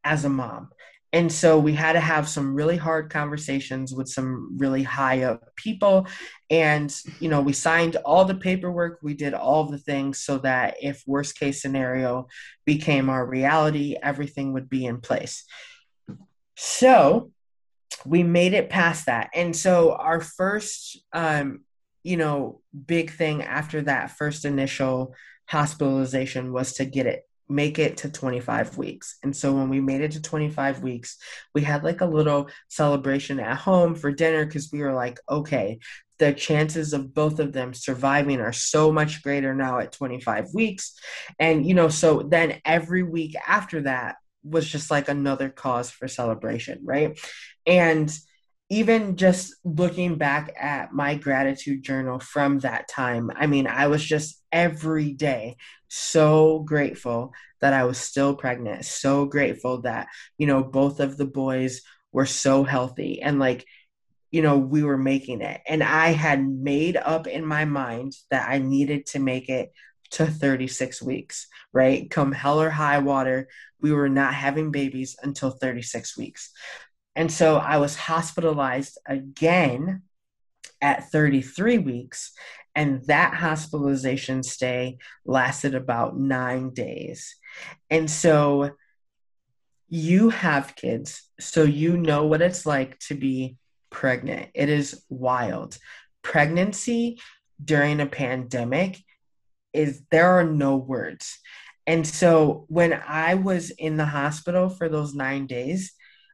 as 0.04 0.26
a 0.26 0.30
mom. 0.30 0.70
And 1.15 1.32
so 1.32 1.58
we 1.58 1.71
had 1.71 1.93
to 1.93 2.01
have 2.01 2.28
some 2.28 2.54
really 2.54 2.75
hard 2.75 3.10
conversations 3.10 3.93
with 3.95 4.10
some 4.10 4.58
really 4.58 4.84
high 4.84 5.23
up 5.23 5.56
people. 5.56 6.08
And, 6.49 6.93
you 7.21 7.30
know, 7.30 7.39
we 7.39 7.54
signed 7.54 7.95
all 8.04 8.25
the 8.25 8.36
paperwork, 8.36 8.99
we 9.01 9.13
did 9.13 9.34
all 9.34 9.63
the 9.63 9.78
things 9.78 10.19
so 10.19 10.39
that 10.39 10.75
if 10.82 11.04
worst 11.08 11.39
case 11.39 11.62
scenario 11.62 12.28
became 12.65 13.10
our 13.10 13.25
reality, 13.25 13.95
everything 14.04 14.51
would 14.51 14.69
be 14.69 14.86
in 14.86 14.99
place. 14.99 15.45
So 16.58 17.32
we 18.06 18.21
made 18.23 18.54
it 18.54 18.69
past 18.69 19.06
that. 19.06 19.30
And 19.34 19.56
so 19.56 19.93
our 19.93 20.19
first, 20.19 20.99
um, 21.13 21.62
you 22.04 22.17
know, 22.17 22.60
big 22.86 23.10
thing 23.10 23.41
after 23.41 23.84
that 23.84 24.12
first 24.12 24.43
initial 24.43 25.15
hospitalization 25.47 26.51
was 26.51 26.73
to 26.73 26.84
get 26.84 27.06
it 27.06 27.23
make 27.47 27.77
it 27.79 27.97
to 27.97 28.10
25 28.10 28.77
weeks. 28.77 29.17
And 29.23 29.36
so 29.36 29.53
when 29.53 29.69
we 29.69 29.79
made 29.79 30.01
it 30.01 30.12
to 30.13 30.21
25 30.21 30.81
weeks, 30.81 31.17
we 31.53 31.62
had 31.62 31.84
like 31.84 32.01
a 32.01 32.05
little 32.05 32.49
celebration 32.69 33.39
at 33.39 33.58
home 33.58 33.95
for 33.95 34.12
dinner 34.12 34.45
because 34.45 34.71
we 34.71 34.81
were 34.81 34.93
like, 34.93 35.19
okay, 35.29 35.79
the 36.17 36.34
chances 36.34 36.93
of 36.93 37.13
both 37.13 37.39
of 37.39 37.51
them 37.51 37.73
surviving 37.73 38.39
are 38.39 38.53
so 38.53 38.91
much 38.91 39.21
greater 39.21 39.53
now 39.53 39.79
at 39.79 39.91
25 39.91 40.53
weeks. 40.53 40.97
And, 41.39 41.65
you 41.67 41.73
know, 41.73 41.89
so 41.89 42.23
then 42.23 42.62
every 42.65 43.03
week 43.03 43.36
after 43.47 43.81
that 43.81 44.15
was 44.43 44.67
just 44.67 44.89
like 44.89 45.10
another 45.10 45.49
cause 45.49 45.91
for 45.91 46.08
celebration, 46.08 46.79
right? 46.84 47.19
And, 47.65 48.12
even 48.69 49.15
just 49.15 49.55
looking 49.63 50.15
back 50.15 50.51
at 50.60 50.91
my 50.91 51.15
gratitude 51.15 51.84
journal 51.84 52.19
from 52.19 52.60
that 52.60 52.88
time, 52.88 53.31
I 53.36 53.45
mean, 53.45 53.67
I 53.67 53.88
was 53.88 54.03
just 54.03 54.41
every 54.51 55.13
day 55.13 55.58
so 55.95 56.60
grateful 56.60 57.34
that 57.62 57.73
I 57.73 57.86
was 57.86 57.97
still 57.97 58.36
pregnant, 58.36 58.86
so 58.86 59.25
grateful 59.25 59.81
that, 59.81 60.08
you 60.38 60.47
know, 60.47 60.63
both 60.63 60.99
of 60.99 61.17
the 61.17 61.25
boys 61.25 61.81
were 62.12 62.25
so 62.25 62.63
healthy 62.63 63.21
and 63.21 63.39
like, 63.39 63.65
you 64.31 64.41
know, 64.41 64.58
we 64.58 64.84
were 64.84 64.97
making 64.97 65.41
it. 65.41 65.62
And 65.67 65.81
I 65.84 66.10
had 66.10 66.45
made 66.45 66.97
up 66.97 67.27
in 67.27 67.45
my 67.45 67.65
mind 67.65 68.13
that 68.29 68.49
I 68.49 68.60
needed 68.60 69.05
to 69.08 69.19
make 69.19 69.49
it 69.49 69.71
to 70.12 70.25
36 70.25 71.01
weeks, 71.01 71.47
right? 71.73 72.10
Come 72.10 72.31
hell 72.31 72.62
or 72.62 72.69
high 72.69 72.99
water, 72.99 73.47
we 73.81 73.91
were 73.91 74.10
not 74.10 74.34
having 74.34 74.71
babies 74.71 75.15
until 75.23 75.51
36 75.51 76.17
weeks. 76.17 76.51
And 77.15 77.31
so 77.31 77.58
I 77.58 77.77
was 77.77 77.95
hospitalized 77.95 78.97
again 79.08 80.03
at 80.81 81.10
33 81.12 81.77
weeks. 81.79 82.34
And 82.76 83.06
that 83.06 83.34
hospitalization 83.34 84.44
stay 84.44 84.98
lasted 85.26 85.76
about 85.76 86.18
nine 86.18 86.72
days. 86.72 87.36
And 87.90 88.12
so 88.12 88.72
you 89.88 90.30
have 90.30 90.76
kids, 90.76 91.24
so 91.40 91.64
you 91.64 91.96
know 91.96 92.26
what 92.26 92.42
it's 92.42 92.66
like 92.66 93.00
to 93.00 93.16
be 93.16 93.58
pregnant. 93.90 94.50
It 94.54 94.70
is 94.70 95.04
wild. 95.10 95.78
Pregnancy 96.22 97.20
during 97.64 98.02
a 98.02 98.06
pandemic 98.06 98.98
is 99.72 100.02
there 100.12 100.38
are 100.40 100.44
no 100.44 100.76
words. 100.76 101.40
And 101.88 102.06
so 102.06 102.66
when 102.68 102.94
I 103.08 103.36
was 103.36 103.70
in 103.70 103.96
the 103.96 104.06
hospital 104.06 104.70
for 104.70 104.90
those 104.90 105.14
nine 105.14 105.46
days, 105.46 105.94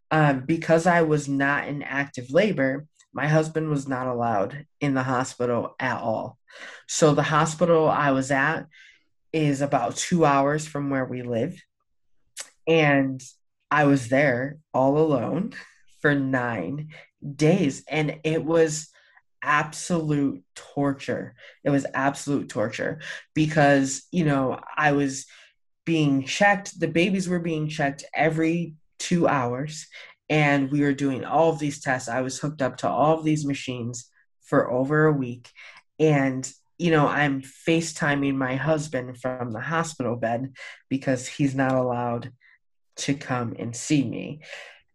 um, 0.09 0.45
because 0.45 0.87
I 0.87 1.01
was 1.03 1.27
not 1.27 1.67
in 1.67 1.83
active 1.83 2.31
labor, 2.31 2.85
my 3.13 3.27
husband 3.27 3.69
was 3.69 3.87
not 3.87 4.07
allowed 4.07 4.65
in 4.79 4.93
the 4.93 5.03
hospital 5.03 5.75
at 5.79 5.97
all. 5.97 6.37
So 6.87 7.13
the 7.13 7.23
hospital 7.23 7.89
I 7.89 8.11
was 8.11 8.31
at 8.31 8.67
is 9.33 9.61
about 9.61 9.95
two 9.95 10.25
hours 10.25 10.67
from 10.67 10.89
where 10.89 11.05
we 11.05 11.21
live. 11.21 11.61
And 12.67 13.21
I 13.69 13.85
was 13.85 14.09
there 14.09 14.57
all 14.73 14.97
alone 14.97 15.53
for 16.01 16.13
nine 16.15 16.89
days. 17.35 17.83
And 17.87 18.19
it 18.23 18.43
was 18.43 18.89
absolute 19.43 20.43
torture. 20.55 21.35
It 21.63 21.69
was 21.69 21.85
absolute 21.93 22.49
torture 22.49 22.99
because, 23.33 24.03
you 24.11 24.25
know, 24.25 24.59
I 24.77 24.91
was 24.91 25.25
being 25.85 26.25
checked, 26.25 26.79
the 26.79 26.87
babies 26.87 27.27
were 27.27 27.39
being 27.39 27.67
checked 27.67 28.03
every 28.13 28.75
two 28.99 29.27
hours 29.27 29.87
and 30.31 30.71
we 30.71 30.79
were 30.79 30.93
doing 30.93 31.25
all 31.25 31.49
of 31.49 31.59
these 31.59 31.81
tests. 31.81 32.07
I 32.07 32.21
was 32.21 32.39
hooked 32.39 32.61
up 32.61 32.77
to 32.77 32.89
all 32.89 33.19
of 33.19 33.25
these 33.25 33.45
machines 33.45 34.09
for 34.41 34.71
over 34.71 35.05
a 35.05 35.11
week. 35.11 35.51
And, 35.99 36.49
you 36.77 36.89
know, 36.89 37.05
I'm 37.05 37.41
FaceTiming 37.41 38.35
my 38.35 38.55
husband 38.55 39.19
from 39.19 39.51
the 39.51 39.59
hospital 39.59 40.15
bed 40.15 40.53
because 40.87 41.27
he's 41.27 41.53
not 41.53 41.73
allowed 41.73 42.31
to 42.95 43.13
come 43.13 43.57
and 43.59 43.75
see 43.75 44.05
me. 44.05 44.39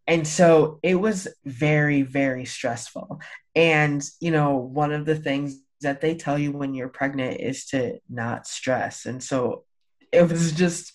And 0.06 0.26
so 0.26 0.80
it 0.82 0.94
was 0.94 1.28
very, 1.44 2.00
very 2.00 2.46
stressful. 2.46 3.20
And, 3.54 4.02
you 4.20 4.30
know, 4.30 4.56
one 4.56 4.92
of 4.92 5.04
the 5.04 5.16
things 5.16 5.60
that 5.82 6.00
they 6.00 6.14
tell 6.14 6.38
you 6.38 6.50
when 6.50 6.72
you're 6.72 6.88
pregnant 6.88 7.42
is 7.42 7.66
to 7.66 7.98
not 8.08 8.46
stress. 8.46 9.04
And 9.04 9.22
so 9.22 9.64
it 10.12 10.30
was 10.30 10.52
just 10.52 10.92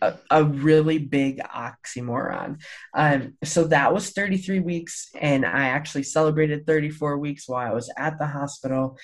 a, 0.00 0.14
a 0.30 0.44
really 0.44 0.98
big 0.98 1.38
oxymoron. 1.38 2.60
Um, 2.94 3.34
so 3.44 3.64
that 3.64 3.92
was 3.92 4.10
33 4.10 4.60
weeks, 4.60 5.08
and 5.18 5.44
I 5.44 5.68
actually 5.68 6.04
celebrated 6.04 6.66
34 6.66 7.18
weeks 7.18 7.48
while 7.48 7.66
I 7.66 7.74
was 7.74 7.90
at 7.96 8.18
the 8.18 8.26
hospital. 8.26 8.98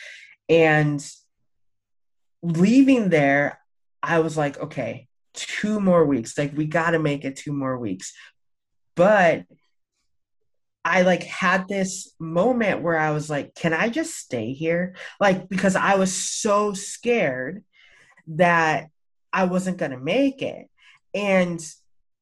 And 0.49 1.05
leaving 2.43 3.09
there, 3.09 3.61
I 4.03 4.21
was 4.21 4.37
like, 4.37 4.59
okay, 4.59 5.09
two 5.33 5.81
more 5.81 6.05
weeks. 6.05 6.37
Like, 6.37 6.57
we 6.57 6.67
got 6.67 6.91
to 6.91 6.99
make 6.99 7.25
it 7.25 7.37
two 7.37 7.53
more 7.53 7.79
weeks. 7.79 8.13
But 8.95 9.45
I 10.85 11.03
like 11.03 11.23
had 11.23 11.67
this 11.67 12.13
moment 12.21 12.83
where 12.83 12.99
I 12.99 13.11
was 13.13 13.31
like, 13.31 13.55
can 13.55 13.73
I 13.73 13.89
just 13.89 14.15
stay 14.15 14.53
here? 14.53 14.95
Like, 15.19 15.49
because 15.49 15.77
I 15.77 15.95
was 15.95 16.13
so 16.13 16.75
scared 16.75 17.65
that 18.29 18.89
I 19.33 19.45
wasn't 19.45 19.79
going 19.79 19.93
to 19.93 19.99
make 19.99 20.43
it. 20.43 20.69
And 21.15 21.65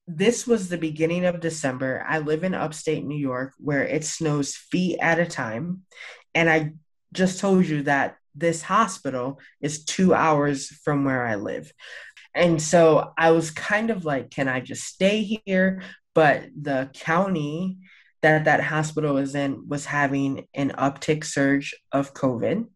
this 0.06 0.46
was 0.46 0.68
the 0.68 0.78
beginning 0.78 1.24
of 1.24 1.40
December. 1.40 2.04
I 2.06 2.18
live 2.18 2.44
in 2.44 2.54
upstate 2.54 3.04
New 3.04 3.16
York 3.16 3.54
where 3.58 3.84
it 3.84 4.04
snows 4.04 4.54
feet 4.54 4.98
at 5.00 5.18
a 5.18 5.26
time. 5.26 5.82
And 6.34 6.50
I 6.50 6.72
just 7.12 7.40
told 7.40 7.66
you 7.66 7.82
that 7.84 8.16
this 8.34 8.62
hospital 8.62 9.40
is 9.60 9.84
two 9.84 10.14
hours 10.14 10.68
from 10.68 11.04
where 11.04 11.26
I 11.26 11.36
live. 11.36 11.72
And 12.34 12.60
so 12.60 13.12
I 13.18 13.30
was 13.32 13.50
kind 13.50 13.90
of 13.90 14.04
like, 14.04 14.30
can 14.30 14.48
I 14.48 14.60
just 14.60 14.84
stay 14.84 15.40
here? 15.44 15.82
But 16.14 16.44
the 16.60 16.90
county 16.94 17.78
that 18.22 18.44
that 18.44 18.62
hospital 18.62 19.14
was 19.14 19.34
in 19.34 19.68
was 19.68 19.84
having 19.84 20.46
an 20.54 20.70
uptick 20.70 21.24
surge 21.24 21.74
of 21.90 22.14
COVID. 22.14 22.66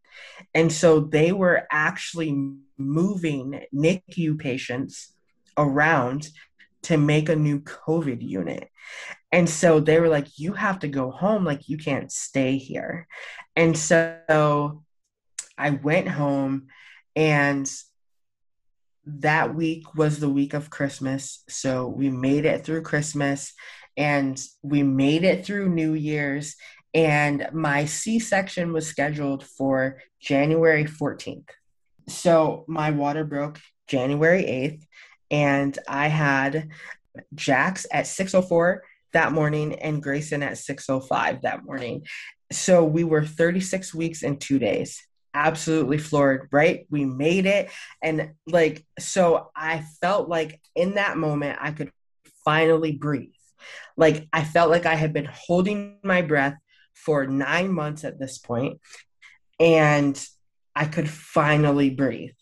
And 0.54 0.72
so 0.72 1.00
they 1.00 1.32
were 1.32 1.66
actually 1.70 2.54
moving 2.78 3.62
NICU 3.74 4.38
patients 4.38 5.15
around 5.56 6.28
to 6.82 6.96
make 6.96 7.28
a 7.28 7.36
new 7.36 7.60
COVID 7.60 8.22
unit. 8.22 8.68
And 9.32 9.48
so 9.48 9.80
they 9.80 9.98
were 9.98 10.08
like, 10.08 10.38
you 10.38 10.52
have 10.52 10.78
to 10.80 10.88
go 10.88 11.10
home. 11.10 11.44
Like, 11.44 11.68
you 11.68 11.76
can't 11.76 12.12
stay 12.12 12.58
here. 12.58 13.06
And 13.56 13.76
so 13.76 14.84
I 15.58 15.70
went 15.70 16.08
home, 16.08 16.68
and 17.14 17.70
that 19.06 19.54
week 19.54 19.94
was 19.94 20.18
the 20.18 20.28
week 20.28 20.54
of 20.54 20.70
Christmas. 20.70 21.42
So 21.48 21.86
we 21.86 22.10
made 22.10 22.44
it 22.44 22.64
through 22.64 22.82
Christmas 22.82 23.52
and 23.96 24.40
we 24.62 24.82
made 24.82 25.24
it 25.24 25.46
through 25.46 25.68
New 25.68 25.94
Year's. 25.94 26.56
And 26.92 27.48
my 27.52 27.84
C 27.84 28.18
section 28.18 28.72
was 28.72 28.86
scheduled 28.86 29.44
for 29.44 30.02
January 30.20 30.84
14th. 30.84 31.48
So 32.08 32.64
my 32.68 32.90
water 32.90 33.24
broke 33.24 33.60
January 33.86 34.42
8th 34.42 34.84
and 35.30 35.78
I 35.88 36.08
had 36.08 36.68
Jax 37.34 37.86
at 37.92 38.06
604 38.06 38.82
that 39.12 39.32
morning 39.32 39.74
and 39.74 40.02
Grayson 40.02 40.42
at 40.42 40.58
605 40.58 41.42
that 41.42 41.64
morning. 41.64 42.06
So 42.52 42.84
we 42.84 43.04
were 43.04 43.24
36 43.24 43.94
weeks 43.94 44.22
and 44.22 44.40
2 44.40 44.58
days. 44.58 45.02
Absolutely 45.34 45.98
floored, 45.98 46.48
right? 46.52 46.86
We 46.90 47.04
made 47.04 47.46
it 47.46 47.70
and 48.02 48.32
like 48.46 48.84
so 48.98 49.50
I 49.54 49.84
felt 50.00 50.28
like 50.28 50.60
in 50.74 50.94
that 50.94 51.16
moment 51.16 51.58
I 51.60 51.72
could 51.72 51.90
finally 52.44 52.92
breathe. 52.92 53.30
Like 53.96 54.28
I 54.32 54.44
felt 54.44 54.70
like 54.70 54.86
I 54.86 54.94
had 54.94 55.12
been 55.12 55.28
holding 55.30 55.98
my 56.02 56.22
breath 56.22 56.56
for 56.94 57.26
9 57.26 57.72
months 57.72 58.04
at 58.04 58.18
this 58.18 58.38
point 58.38 58.80
and 59.58 60.22
I 60.74 60.84
could 60.84 61.08
finally 61.08 61.90
breathe 61.90 62.34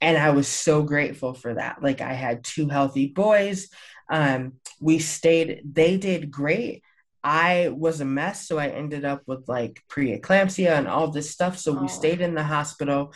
and 0.00 0.16
I 0.16 0.30
was 0.30 0.48
so 0.48 0.82
grateful 0.82 1.34
for 1.34 1.54
that. 1.54 1.82
Like 1.82 2.00
I 2.00 2.14
had 2.14 2.44
two 2.44 2.68
healthy 2.68 3.06
boys. 3.06 3.68
Um, 4.10 4.54
we 4.80 4.98
stayed, 4.98 5.62
they 5.64 5.96
did 5.96 6.30
great. 6.30 6.82
I 7.22 7.68
was 7.68 8.00
a 8.00 8.06
mess, 8.06 8.48
so 8.48 8.58
I 8.58 8.68
ended 8.68 9.04
up 9.04 9.22
with 9.26 9.46
like 9.46 9.82
preeclampsia 9.90 10.70
and 10.70 10.88
all 10.88 11.08
this 11.08 11.30
stuff. 11.30 11.58
So 11.58 11.76
oh. 11.76 11.82
we 11.82 11.88
stayed 11.88 12.22
in 12.22 12.34
the 12.34 12.42
hospital 12.42 13.12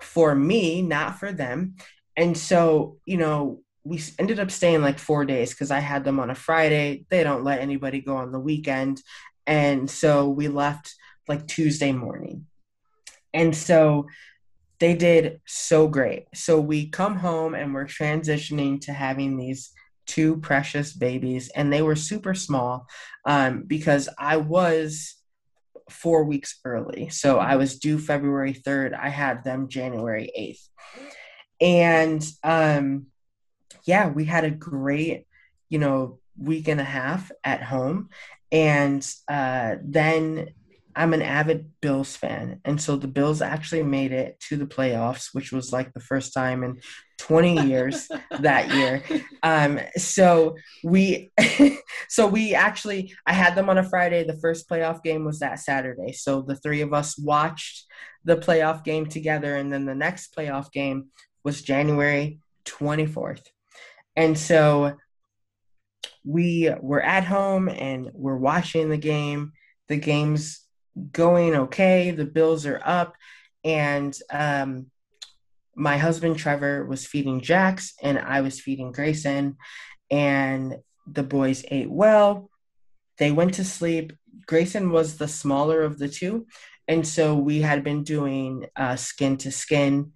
for 0.00 0.34
me, 0.34 0.82
not 0.82 1.18
for 1.18 1.32
them. 1.32 1.76
And 2.16 2.36
so, 2.36 2.98
you 3.06 3.16
know, 3.16 3.62
we 3.84 4.02
ended 4.18 4.38
up 4.38 4.50
staying 4.50 4.82
like 4.82 4.98
four 4.98 5.24
days 5.24 5.50
because 5.50 5.70
I 5.70 5.78
had 5.78 6.04
them 6.04 6.20
on 6.20 6.30
a 6.30 6.34
Friday. 6.34 7.06
They 7.08 7.24
don't 7.24 7.44
let 7.44 7.60
anybody 7.60 8.00
go 8.00 8.16
on 8.16 8.32
the 8.32 8.40
weekend. 8.40 9.02
And 9.46 9.90
so 9.90 10.28
we 10.28 10.48
left 10.48 10.94
like 11.26 11.46
Tuesday 11.46 11.92
morning. 11.92 12.46
And 13.32 13.56
so 13.56 14.06
they 14.80 14.94
did 14.94 15.40
so 15.46 15.88
great. 15.88 16.26
So 16.34 16.60
we 16.60 16.88
come 16.88 17.16
home 17.16 17.54
and 17.54 17.74
we're 17.74 17.86
transitioning 17.86 18.80
to 18.82 18.92
having 18.92 19.36
these 19.36 19.70
two 20.06 20.38
precious 20.38 20.92
babies, 20.92 21.50
and 21.54 21.72
they 21.72 21.82
were 21.82 21.96
super 21.96 22.34
small 22.34 22.86
um, 23.24 23.64
because 23.66 24.08
I 24.18 24.38
was 24.38 25.14
four 25.90 26.24
weeks 26.24 26.58
early. 26.64 27.08
So 27.10 27.38
I 27.38 27.56
was 27.56 27.78
due 27.78 27.98
February 27.98 28.54
3rd. 28.54 28.98
I 28.98 29.08
had 29.08 29.44
them 29.44 29.68
January 29.68 30.30
8th. 30.38 30.68
And 31.60 32.24
um, 32.44 33.06
yeah, 33.84 34.08
we 34.08 34.24
had 34.24 34.44
a 34.44 34.50
great, 34.50 35.26
you 35.68 35.78
know, 35.78 36.18
week 36.36 36.68
and 36.68 36.80
a 36.80 36.84
half 36.84 37.30
at 37.42 37.62
home. 37.62 38.10
And 38.52 39.06
uh, 39.28 39.76
then 39.82 40.48
I'm 40.98 41.14
an 41.14 41.22
avid 41.22 41.70
Bills 41.80 42.16
fan. 42.16 42.60
And 42.64 42.82
so 42.82 42.96
the 42.96 43.06
Bills 43.06 43.40
actually 43.40 43.84
made 43.84 44.10
it 44.10 44.40
to 44.48 44.56
the 44.56 44.66
playoffs, 44.66 45.28
which 45.32 45.52
was 45.52 45.72
like 45.72 45.94
the 45.94 46.00
first 46.00 46.34
time 46.34 46.64
in 46.64 46.80
20 47.18 47.68
years 47.68 48.08
that 48.40 48.74
year. 48.74 49.02
Um, 49.44 49.78
so 49.96 50.56
we, 50.82 51.30
so 52.08 52.26
we 52.26 52.52
actually, 52.52 53.14
I 53.24 53.32
had 53.32 53.54
them 53.54 53.70
on 53.70 53.78
a 53.78 53.88
Friday. 53.88 54.24
The 54.24 54.40
first 54.40 54.68
playoff 54.68 55.00
game 55.04 55.24
was 55.24 55.38
that 55.38 55.60
Saturday. 55.60 56.10
So 56.12 56.42
the 56.42 56.56
three 56.56 56.80
of 56.80 56.92
us 56.92 57.16
watched 57.16 57.86
the 58.24 58.36
playoff 58.36 58.82
game 58.82 59.06
together. 59.06 59.54
And 59.54 59.72
then 59.72 59.84
the 59.84 59.94
next 59.94 60.34
playoff 60.34 60.72
game 60.72 61.06
was 61.44 61.62
January 61.62 62.40
24th. 62.64 63.46
And 64.16 64.36
so 64.36 64.96
we 66.24 66.74
were 66.80 67.00
at 67.00 67.22
home 67.22 67.68
and 67.68 68.10
we're 68.12 68.36
watching 68.36 68.90
the 68.90 68.98
game. 68.98 69.52
The 69.86 69.96
game's 69.98 70.67
going 71.12 71.54
okay. 71.54 72.10
The 72.10 72.24
bills 72.24 72.66
are 72.66 72.80
up. 72.84 73.14
And 73.64 74.16
um, 74.30 74.90
my 75.74 75.96
husband 75.96 76.38
Trevor 76.38 76.84
was 76.86 77.06
feeding 77.06 77.40
Jax, 77.40 77.94
and 78.02 78.18
I 78.18 78.40
was 78.40 78.60
feeding 78.60 78.92
Grayson. 78.92 79.56
And 80.10 80.76
the 81.06 81.22
boys 81.22 81.64
ate 81.70 81.90
well. 81.90 82.50
They 83.18 83.30
went 83.30 83.54
to 83.54 83.64
sleep. 83.64 84.12
Grayson 84.46 84.90
was 84.90 85.16
the 85.16 85.28
smaller 85.28 85.82
of 85.82 85.98
the 85.98 86.08
two. 86.08 86.46
And 86.86 87.06
so 87.06 87.34
we 87.34 87.60
had 87.60 87.84
been 87.84 88.02
doing 88.02 88.66
uh, 88.74 88.96
skin 88.96 89.36
to 89.38 89.52
skin 89.52 90.12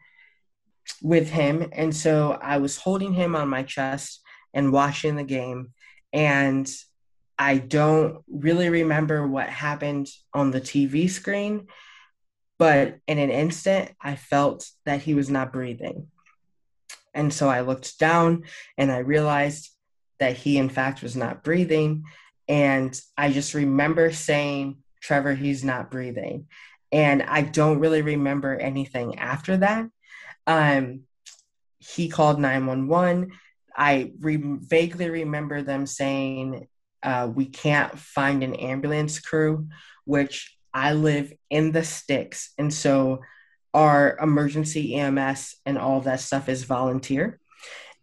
with 1.02 1.28
him. 1.28 1.68
And 1.72 1.94
so 1.94 2.38
I 2.40 2.58
was 2.58 2.78
holding 2.78 3.12
him 3.12 3.36
on 3.36 3.48
my 3.48 3.62
chest 3.62 4.22
and 4.54 4.72
watching 4.72 5.16
the 5.16 5.24
game. 5.24 5.72
And 6.12 6.70
I 7.38 7.58
don't 7.58 8.22
really 8.28 8.68
remember 8.68 9.26
what 9.26 9.48
happened 9.48 10.08
on 10.32 10.50
the 10.50 10.60
TV 10.60 11.08
screen, 11.10 11.68
but 12.58 12.98
in 13.06 13.18
an 13.18 13.30
instant, 13.30 13.90
I 14.00 14.16
felt 14.16 14.68
that 14.84 15.02
he 15.02 15.14
was 15.14 15.28
not 15.28 15.52
breathing. 15.52 16.08
And 17.14 17.32
so 17.32 17.48
I 17.48 17.60
looked 17.60 17.98
down 17.98 18.44
and 18.78 18.90
I 18.90 18.98
realized 18.98 19.70
that 20.18 20.36
he, 20.36 20.58
in 20.58 20.68
fact, 20.68 21.02
was 21.02 21.16
not 21.16 21.42
breathing. 21.42 22.04
And 22.48 22.98
I 23.16 23.32
just 23.32 23.54
remember 23.54 24.12
saying, 24.12 24.78
Trevor, 25.00 25.34
he's 25.34 25.64
not 25.64 25.90
breathing. 25.90 26.46
And 26.90 27.22
I 27.22 27.42
don't 27.42 27.80
really 27.80 28.02
remember 28.02 28.54
anything 28.54 29.18
after 29.18 29.56
that. 29.58 29.88
Um, 30.46 31.00
he 31.78 32.08
called 32.08 32.38
911. 32.38 33.32
I 33.74 34.12
re- 34.20 34.36
vaguely 34.36 35.10
remember 35.10 35.62
them 35.62 35.86
saying 35.86 36.68
uh, 37.02 37.30
we 37.32 37.46
can't 37.46 37.98
find 37.98 38.42
an 38.42 38.54
ambulance 38.54 39.18
crew, 39.20 39.68
which 40.04 40.56
I 40.74 40.92
live 40.92 41.32
in 41.50 41.72
the 41.72 41.84
sticks. 41.84 42.52
And 42.58 42.72
so 42.72 43.20
our 43.74 44.16
emergency 44.18 44.94
EMS 44.94 45.56
and 45.66 45.78
all 45.78 46.00
that 46.02 46.20
stuff 46.20 46.48
is 46.48 46.64
volunteer. 46.64 47.40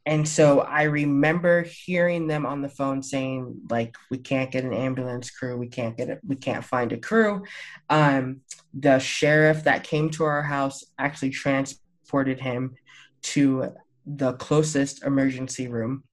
And 0.05 0.27
so 0.27 0.61
I 0.61 0.83
remember 0.83 1.61
hearing 1.61 2.27
them 2.27 2.45
on 2.45 2.61
the 2.61 2.69
phone 2.69 3.03
saying, 3.03 3.61
like, 3.69 3.95
we 4.09 4.17
can't 4.17 4.49
get 4.49 4.63
an 4.63 4.73
ambulance 4.73 5.29
crew, 5.29 5.57
we 5.57 5.67
can't 5.67 5.95
get 5.95 6.09
it, 6.09 6.19
we 6.25 6.35
can't 6.35 6.63
find 6.63 6.91
a 6.91 6.97
crew. 6.97 7.43
Um, 7.89 8.41
the 8.73 8.97
sheriff 8.97 9.65
that 9.65 9.83
came 9.83 10.09
to 10.11 10.23
our 10.23 10.41
house 10.41 10.83
actually 10.97 11.29
transported 11.31 12.39
him 12.39 12.75
to 13.21 13.75
the 14.05 14.33
closest 14.33 15.03
emergency 15.03 15.67
room. 15.67 16.03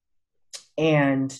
And 0.76 1.38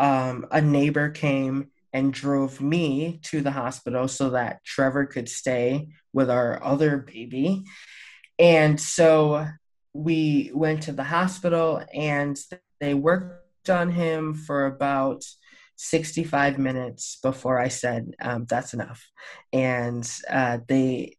um, 0.00 0.46
a 0.50 0.62
neighbor 0.62 1.10
came 1.10 1.68
and 1.92 2.12
drove 2.12 2.60
me 2.60 3.20
to 3.24 3.42
the 3.42 3.50
hospital 3.50 4.08
so 4.08 4.30
that 4.30 4.64
Trevor 4.64 5.04
could 5.06 5.28
stay 5.28 5.88
with 6.12 6.30
our 6.30 6.62
other 6.64 6.96
baby. 6.96 7.64
And 8.38 8.80
so 8.80 9.46
we 9.92 10.50
went 10.54 10.84
to 10.84 10.92
the 10.92 11.04
hospital 11.04 11.82
and 11.92 12.38
they 12.80 12.94
worked 12.94 13.68
on 13.68 13.90
him 13.90 14.34
for 14.34 14.66
about 14.66 15.24
65 15.76 16.58
minutes 16.58 17.18
before 17.22 17.58
I 17.58 17.68
said, 17.68 18.14
um, 18.22 18.46
that's 18.48 18.72
enough. 18.72 19.06
And 19.52 20.10
uh, 20.30 20.58
they, 20.66 21.16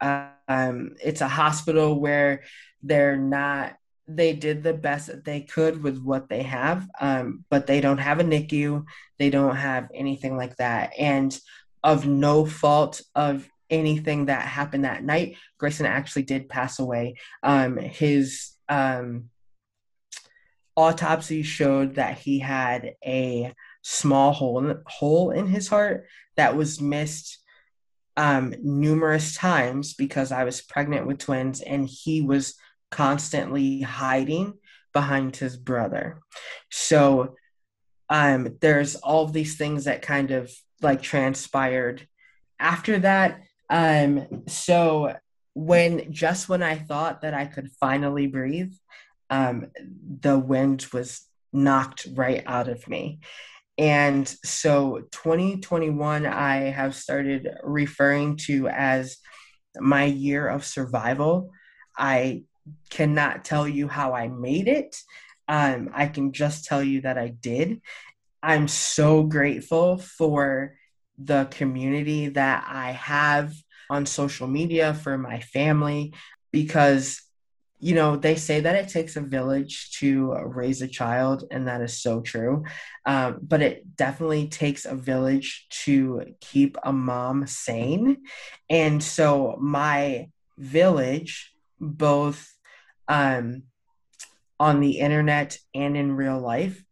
um, 0.00 0.94
it's 1.04 1.20
a 1.20 1.28
hospital 1.28 2.00
where 2.00 2.44
they're 2.82 3.18
not 3.18 3.76
they 4.16 4.32
did 4.32 4.62
the 4.62 4.74
best 4.74 5.08
that 5.08 5.24
they 5.24 5.40
could 5.40 5.82
with 5.82 6.02
what 6.02 6.28
they 6.28 6.42
have, 6.42 6.88
um, 7.00 7.44
but 7.50 7.66
they 7.66 7.80
don't 7.80 7.98
have 7.98 8.20
a 8.20 8.24
NICU. 8.24 8.84
They 9.18 9.30
don't 9.30 9.56
have 9.56 9.88
anything 9.94 10.36
like 10.36 10.56
that. 10.56 10.92
And 10.98 11.38
of 11.84 12.06
no 12.06 12.46
fault 12.46 13.02
of 13.14 13.48
anything 13.70 14.26
that 14.26 14.42
happened 14.42 14.84
that 14.84 15.02
night, 15.04 15.36
Grayson 15.58 15.86
actually 15.86 16.22
did 16.22 16.48
pass 16.48 16.78
away. 16.78 17.16
Um, 17.42 17.76
his 17.76 18.52
um, 18.68 19.30
autopsy 20.76 21.42
showed 21.42 21.96
that 21.96 22.18
he 22.18 22.38
had 22.38 22.94
a 23.04 23.52
small 23.82 24.32
hole 24.32 24.74
hole 24.86 25.30
in 25.30 25.46
his 25.46 25.68
heart 25.68 26.06
that 26.36 26.56
was 26.56 26.80
missed 26.80 27.38
um, 28.16 28.54
numerous 28.62 29.34
times 29.34 29.94
because 29.94 30.32
I 30.32 30.44
was 30.44 30.60
pregnant 30.60 31.06
with 31.06 31.18
twins, 31.18 31.60
and 31.60 31.88
he 31.88 32.20
was 32.20 32.54
constantly 32.92 33.80
hiding 33.80 34.54
behind 34.92 35.34
his 35.34 35.56
brother. 35.56 36.20
So 36.70 37.34
um, 38.08 38.58
there's 38.60 38.94
all 38.94 39.26
these 39.26 39.56
things 39.56 39.84
that 39.84 40.02
kind 40.02 40.30
of 40.30 40.52
like 40.82 41.02
transpired 41.02 42.06
after 42.60 42.98
that. 43.00 43.40
Um, 43.70 44.44
so 44.46 45.16
when 45.54 46.12
just 46.12 46.48
when 46.48 46.62
I 46.62 46.76
thought 46.76 47.22
that 47.22 47.34
I 47.34 47.46
could 47.46 47.70
finally 47.80 48.26
breathe, 48.26 48.72
um, 49.30 49.68
the 50.20 50.38
wind 50.38 50.86
was 50.92 51.26
knocked 51.52 52.06
right 52.14 52.42
out 52.46 52.68
of 52.68 52.86
me. 52.86 53.20
And 53.78 54.28
so 54.44 55.02
2021, 55.12 56.26
I 56.26 56.56
have 56.70 56.94
started 56.94 57.48
referring 57.62 58.36
to 58.48 58.68
as 58.68 59.16
my 59.80 60.04
year 60.04 60.46
of 60.46 60.64
survival. 60.64 61.50
I 61.96 62.44
cannot 62.90 63.44
tell 63.44 63.66
you 63.66 63.88
how 63.88 64.14
I 64.14 64.28
made 64.28 64.68
it. 64.68 64.96
Um, 65.48 65.90
I 65.92 66.06
can 66.06 66.32
just 66.32 66.64
tell 66.64 66.82
you 66.82 67.02
that 67.02 67.18
I 67.18 67.28
did. 67.28 67.80
I'm 68.42 68.68
so 68.68 69.22
grateful 69.22 69.98
for 69.98 70.74
the 71.18 71.46
community 71.50 72.28
that 72.28 72.64
I 72.68 72.92
have 72.92 73.52
on 73.90 74.06
social 74.06 74.46
media 74.46 74.94
for 74.94 75.18
my 75.18 75.40
family 75.40 76.14
because 76.50 77.22
you 77.78 77.94
know 77.94 78.16
they 78.16 78.36
say 78.36 78.60
that 78.60 78.76
it 78.76 78.88
takes 78.88 79.16
a 79.16 79.20
village 79.20 79.90
to 79.98 80.32
raise 80.44 80.82
a 80.82 80.88
child 80.88 81.44
and 81.50 81.66
that 81.66 81.80
is 81.80 82.00
so 82.00 82.20
true 82.20 82.64
um, 83.04 83.38
but 83.42 83.60
it 83.60 83.96
definitely 83.96 84.48
takes 84.48 84.84
a 84.84 84.94
village 84.94 85.66
to 85.68 86.22
keep 86.40 86.76
a 86.84 86.92
mom 86.92 87.46
sane 87.46 88.18
and 88.70 89.02
so 89.02 89.56
my 89.60 90.28
village 90.56 91.52
both 91.80 92.51
um, 93.12 93.64
on 94.58 94.80
the 94.80 94.98
internet 94.98 95.58
and 95.74 95.98
in 95.98 96.12
real 96.12 96.40
life 96.40 96.82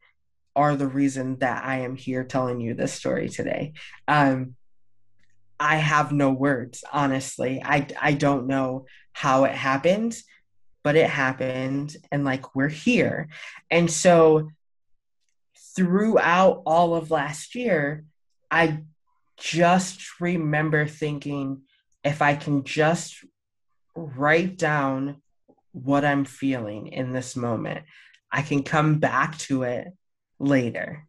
are 0.55 0.77
the 0.77 0.87
reason 0.87 1.39
that 1.39 1.65
I 1.65 1.81
am 1.81 1.97
here 1.97 2.25
telling 2.25 2.61
you 2.61 2.75
this 2.75 2.93
story 2.93 3.31
today. 3.31 3.73
Um, 4.07 4.55
I 5.59 5.77
have 5.77 6.13
no 6.13 6.31
words, 6.31 6.85
honestly. 6.93 7.63
I, 7.65 7.87
I 7.99 8.13
don't 8.13 8.49
know 8.49 8.85
how 9.15 9.45
it 9.45 9.55
happened, 9.55 10.15
but 10.83 10.95
it 10.95 11.09
happened, 11.09 11.97
and 12.13 12.23
like 12.23 12.55
we're 12.55 12.69
here. 12.69 13.29
And 13.71 13.91
so 13.91 14.51
throughout 15.75 16.63
all 16.67 16.95
of 16.95 17.11
last 17.11 17.55
year, 17.55 18.05
I 18.51 18.83
just 19.39 20.21
remember 20.21 20.87
thinking 20.87 21.63
if 22.05 22.21
I 22.21 22.35
can 22.35 22.65
just 22.65 23.25
write 23.97 24.59
down 24.59 25.23
what 25.73 26.05
I'm 26.05 26.25
feeling 26.25 26.89
in 26.89 27.13
this 27.13 27.37
moment, 27.37 27.85
I 28.31 28.43
can 28.43 28.63
come 28.63 28.99
back 28.99 29.39
to 29.39 29.63
it 29.63 29.89
later. 30.39 31.07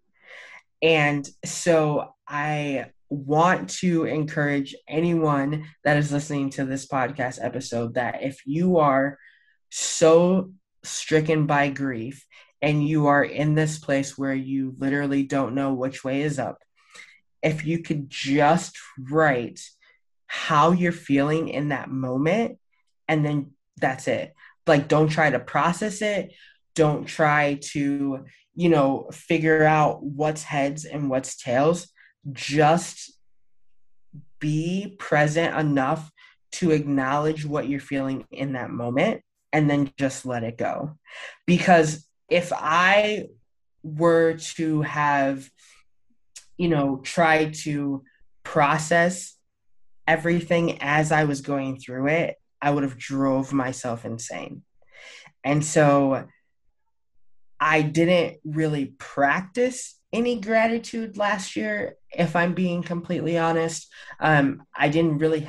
And 0.82 1.28
so 1.45 2.13
I 2.28 2.88
want 3.10 3.69
to 3.69 4.06
encourage 4.06 4.76
anyone 4.88 5.67
that 5.84 5.97
is 5.97 6.12
listening 6.12 6.50
to 6.52 6.65
this 6.65 6.88
podcast 6.88 7.43
episode 7.43 7.95
that 7.95 8.24
if 8.24 8.41
you 8.45 8.78
are 8.78 9.17
so 9.69 10.52
stricken 10.84 11.45
by 11.45 11.69
grief 11.69 12.26
and 12.62 12.88
you 12.88 13.08
are 13.08 13.24
in 13.24 13.54
this 13.54 13.80
place 13.80 14.17
where 14.17 14.34
you 14.34 14.76
literally 14.78 15.24
don't 15.24 15.56
know 15.56 15.74
which 15.74 16.04
way 16.04 16.21
is 16.21 16.39
up, 16.39 16.60
if 17.43 17.65
you 17.65 17.80
could 17.80 18.10
just 18.10 18.78
write 18.97 19.60
how 20.28 20.71
you're 20.71 20.91
feeling 20.91 21.50
in 21.50 21.69
that 21.69 21.89
moment 21.89 22.58
and 23.08 23.26
then 23.26 23.52
that's 23.78 24.08
it. 24.08 24.34
Like, 24.67 24.88
don't 24.88 25.10
try 25.10 25.30
to 25.30 25.39
process 25.39 26.02
it. 26.02 26.34
Don't 26.76 27.06
try 27.06 27.60
to, 27.71 28.26
you 28.56 28.69
know, 28.69 29.10
figure 29.12 29.63
out 29.63 30.04
what's 30.04 30.43
heads 30.43 30.86
and 30.86 31.10
what's 31.10 31.36
tails. 31.36 31.88
Just 32.32 33.13
be 34.39 34.95
present 35.00 35.56
enough 35.58 36.12
to 36.54 36.71
acknowledge 36.71 37.45
what 37.45 37.67
you're 37.67 37.80
feeling 37.80 38.26
in 38.32 38.54
that 38.54 38.69
moment 38.69 39.21
and 39.54 39.69
then 39.69 39.91
just 39.97 40.26
let 40.26 40.43
it 40.43 40.58
go. 40.58 40.97
Because 41.45 42.06
if 42.30 42.52
I 42.54 43.28
were 43.84 44.36
to 44.56 44.82
have, 44.82 45.50
you 46.58 46.69
know, 46.69 46.97
tried 46.97 47.56
to 47.56 48.04
process 48.43 49.36
everything 50.08 50.82
as 50.82 51.12
I 51.12 51.26
was 51.26 51.41
going 51.41 51.80
through 51.80 52.08
it, 52.08 52.36
I 52.62 52.71
would 52.71 52.84
have 52.84 52.97
drove 52.97 53.54
myself 53.54 54.06
insane. 54.06 54.63
And 55.43 55.65
so 55.65 56.28
I 57.60 57.82
didn't 57.82 58.38
really 58.43 58.93
practice 58.97 60.00
any 60.13 60.39
gratitude 60.39 61.17
last 61.17 61.56
year, 61.56 61.95
if 62.12 62.36
I'm 62.36 62.54
being 62.54 62.84
completely 62.84 63.38
honest. 63.38 63.88
Um, 64.19 64.63
I 64.76 64.89
didn't 64.89 65.19
really, 65.19 65.47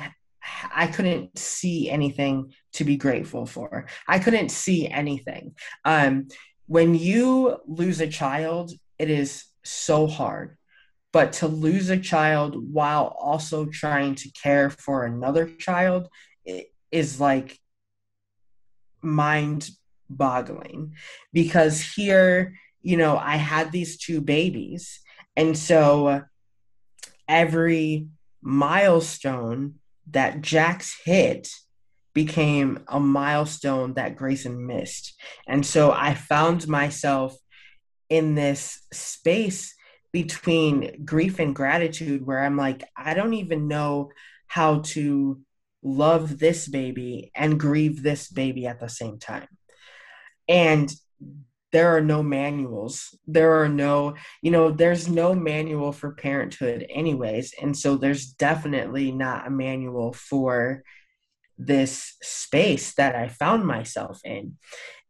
I 0.73 0.87
couldn't 0.87 1.37
see 1.37 1.89
anything 1.89 2.53
to 2.73 2.83
be 2.83 2.97
grateful 2.97 3.45
for. 3.45 3.87
I 4.07 4.19
couldn't 4.19 4.49
see 4.49 4.87
anything. 4.87 5.55
Um, 5.83 6.27
when 6.67 6.95
you 6.95 7.57
lose 7.67 7.99
a 7.99 8.07
child, 8.07 8.71
it 8.97 9.09
is 9.09 9.45
so 9.63 10.07
hard. 10.07 10.57
But 11.11 11.33
to 11.33 11.47
lose 11.47 11.89
a 11.89 11.99
child 11.99 12.55
while 12.73 13.15
also 13.19 13.65
trying 13.65 14.15
to 14.15 14.31
care 14.31 14.69
for 14.69 15.03
another 15.03 15.45
child 15.47 16.09
is 16.93 17.19
like 17.19 17.59
mind 19.01 19.69
boggling 20.09 20.93
because 21.33 21.81
here, 21.81 22.55
you 22.81 22.97
know, 22.97 23.17
I 23.17 23.37
had 23.37 23.71
these 23.71 23.97
two 23.97 24.21
babies. 24.21 24.99
And 25.35 25.57
so 25.57 26.21
every 27.27 28.07
milestone 28.41 29.75
that 30.11 30.41
Jax 30.41 30.95
hit 31.03 31.49
became 32.13 32.83
a 32.87 32.99
milestone 32.99 33.95
that 33.95 34.15
Grayson 34.15 34.67
missed. 34.67 35.15
And 35.47 35.65
so 35.65 35.91
I 35.91 36.13
found 36.13 36.67
myself 36.67 37.35
in 38.07 38.35
this 38.35 38.79
space 38.93 39.73
between 40.11 41.03
grief 41.03 41.39
and 41.39 41.55
gratitude 41.55 42.23
where 42.23 42.43
I'm 42.43 42.55
like, 42.55 42.83
I 42.95 43.15
don't 43.15 43.33
even 43.33 43.67
know 43.67 44.11
how 44.45 44.81
to 44.81 45.39
love 45.83 46.39
this 46.39 46.67
baby 46.67 47.31
and 47.35 47.59
grieve 47.59 48.01
this 48.01 48.29
baby 48.29 48.65
at 48.65 48.79
the 48.79 48.89
same 48.89 49.19
time. 49.19 49.47
And 50.47 50.91
there 51.71 51.95
are 51.95 52.01
no 52.01 52.21
manuals. 52.21 53.17
There 53.25 53.61
are 53.61 53.67
no, 53.67 54.15
you 54.41 54.51
know, 54.51 54.71
there's 54.71 55.09
no 55.09 55.33
manual 55.33 55.91
for 55.91 56.13
parenthood, 56.13 56.85
anyways. 56.89 57.53
And 57.59 57.75
so 57.75 57.97
there's 57.97 58.27
definitely 58.27 59.11
not 59.11 59.47
a 59.47 59.49
manual 59.49 60.13
for 60.13 60.83
this 61.57 62.15
space 62.21 62.93
that 62.95 63.15
I 63.15 63.27
found 63.27 63.65
myself 63.65 64.21
in. 64.23 64.57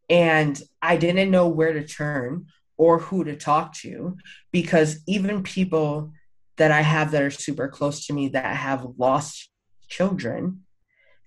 And 0.08 0.60
I 0.80 0.96
didn't 0.96 1.30
know 1.30 1.48
where 1.48 1.72
to 1.72 1.86
turn 1.86 2.46
or 2.76 2.98
who 2.98 3.24
to 3.24 3.36
talk 3.36 3.74
to 3.74 4.16
because 4.50 5.02
even 5.06 5.42
people 5.42 6.12
that 6.56 6.70
I 6.70 6.80
have 6.80 7.10
that 7.10 7.22
are 7.22 7.30
super 7.30 7.68
close 7.68 8.06
to 8.06 8.12
me 8.12 8.28
that 8.28 8.56
have 8.56 8.86
lost 8.96 9.50
children 9.88 10.63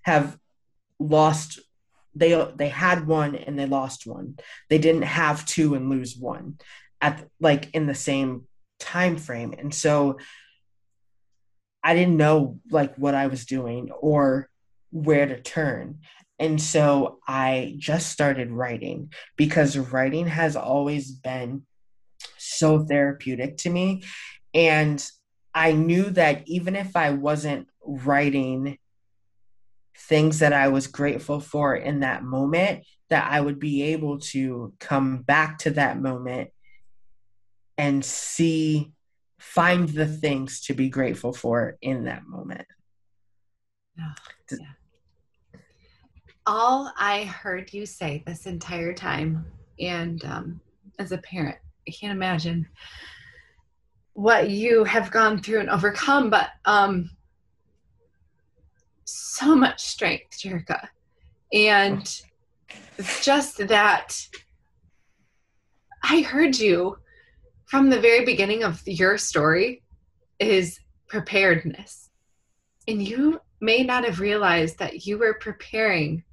have 0.08 0.38
lost 0.98 1.60
they 2.14 2.50
they 2.56 2.68
had 2.68 3.06
one 3.06 3.34
and 3.36 3.58
they 3.58 3.66
lost 3.66 4.06
one. 4.06 4.38
They 4.68 4.78
didn't 4.78 5.02
have 5.02 5.44
two 5.44 5.74
and 5.74 5.88
lose 5.90 6.16
one 6.16 6.58
at 7.00 7.28
like 7.38 7.70
in 7.74 7.86
the 7.86 7.94
same 7.94 8.46
time 8.80 9.16
frame. 9.16 9.54
And 9.56 9.72
so 9.72 10.18
I 11.84 11.94
didn't 11.94 12.16
know 12.16 12.58
like 12.70 12.96
what 12.96 13.14
I 13.14 13.26
was 13.28 13.44
doing 13.46 13.90
or 13.90 14.48
where 14.90 15.26
to 15.26 15.40
turn. 15.40 16.00
And 16.38 16.60
so 16.60 17.18
I 17.26 17.74
just 17.78 18.10
started 18.10 18.50
writing 18.50 19.12
because 19.36 19.76
writing 19.76 20.26
has 20.26 20.56
always 20.56 21.10
been 21.10 21.66
so 22.36 22.84
therapeutic 22.84 23.58
to 23.58 23.70
me. 23.70 24.04
And 24.54 25.04
I 25.54 25.72
knew 25.72 26.10
that 26.10 26.42
even 26.46 26.74
if 26.74 26.96
I 26.96 27.10
wasn't 27.10 27.68
writing 27.84 28.78
things 29.98 30.38
that 30.38 30.52
I 30.52 30.68
was 30.68 30.86
grateful 30.86 31.40
for 31.40 31.76
in 31.76 32.00
that 32.00 32.22
moment, 32.22 32.84
that 33.10 33.30
I 33.30 33.40
would 33.40 33.58
be 33.58 33.82
able 33.82 34.20
to 34.20 34.72
come 34.78 35.18
back 35.18 35.58
to 35.60 35.70
that 35.72 36.00
moment 36.00 36.50
and 37.76 38.04
see, 38.04 38.92
find 39.38 39.88
the 39.88 40.06
things 40.06 40.62
to 40.62 40.74
be 40.74 40.88
grateful 40.88 41.32
for 41.32 41.76
in 41.80 42.04
that 42.04 42.26
moment. 42.26 42.66
Yeah. 43.96 44.12
yeah 44.50 44.66
all 46.48 46.90
I 46.96 47.24
heard 47.24 47.74
you 47.74 47.84
say 47.84 48.22
this 48.26 48.46
entire 48.46 48.94
time, 48.94 49.44
and 49.78 50.24
um, 50.24 50.60
as 50.98 51.12
a 51.12 51.18
parent, 51.18 51.56
I 51.86 51.90
can't 51.90 52.12
imagine 52.12 52.66
what 54.14 54.48
you 54.48 54.82
have 54.84 55.10
gone 55.10 55.42
through 55.42 55.60
and 55.60 55.68
overcome, 55.68 56.30
but 56.30 56.48
um, 56.64 57.10
so 59.38 59.54
much 59.54 59.80
strength, 59.80 60.38
Jerakah. 60.38 60.88
And 61.52 62.00
it's 62.98 63.24
just 63.24 63.68
that 63.68 64.16
I 66.02 66.20
heard 66.20 66.58
you 66.58 66.98
from 67.66 67.90
the 67.90 68.00
very 68.00 68.24
beginning 68.24 68.64
of 68.64 68.82
your 68.86 69.18
story 69.18 69.82
is 70.38 70.80
preparedness. 71.06 72.10
And 72.86 73.06
you 73.06 73.40
may 73.60 73.82
not 73.82 74.04
have 74.04 74.20
realized 74.20 74.78
that 74.78 75.06
you 75.06 75.18
were 75.18 75.34
preparing 75.34 76.24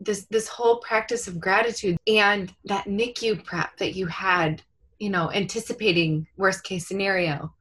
this 0.00 0.26
this 0.26 0.46
whole 0.46 0.76
practice 0.78 1.26
of 1.26 1.40
gratitude 1.40 1.96
and 2.06 2.54
that 2.64 2.84
NICU 2.86 3.42
prep 3.44 3.76
that 3.78 3.94
you 3.94 4.06
had, 4.06 4.62
you 4.98 5.10
know, 5.10 5.30
anticipating 5.32 6.26
worst 6.36 6.62
case 6.62 6.86
scenario 6.86 7.52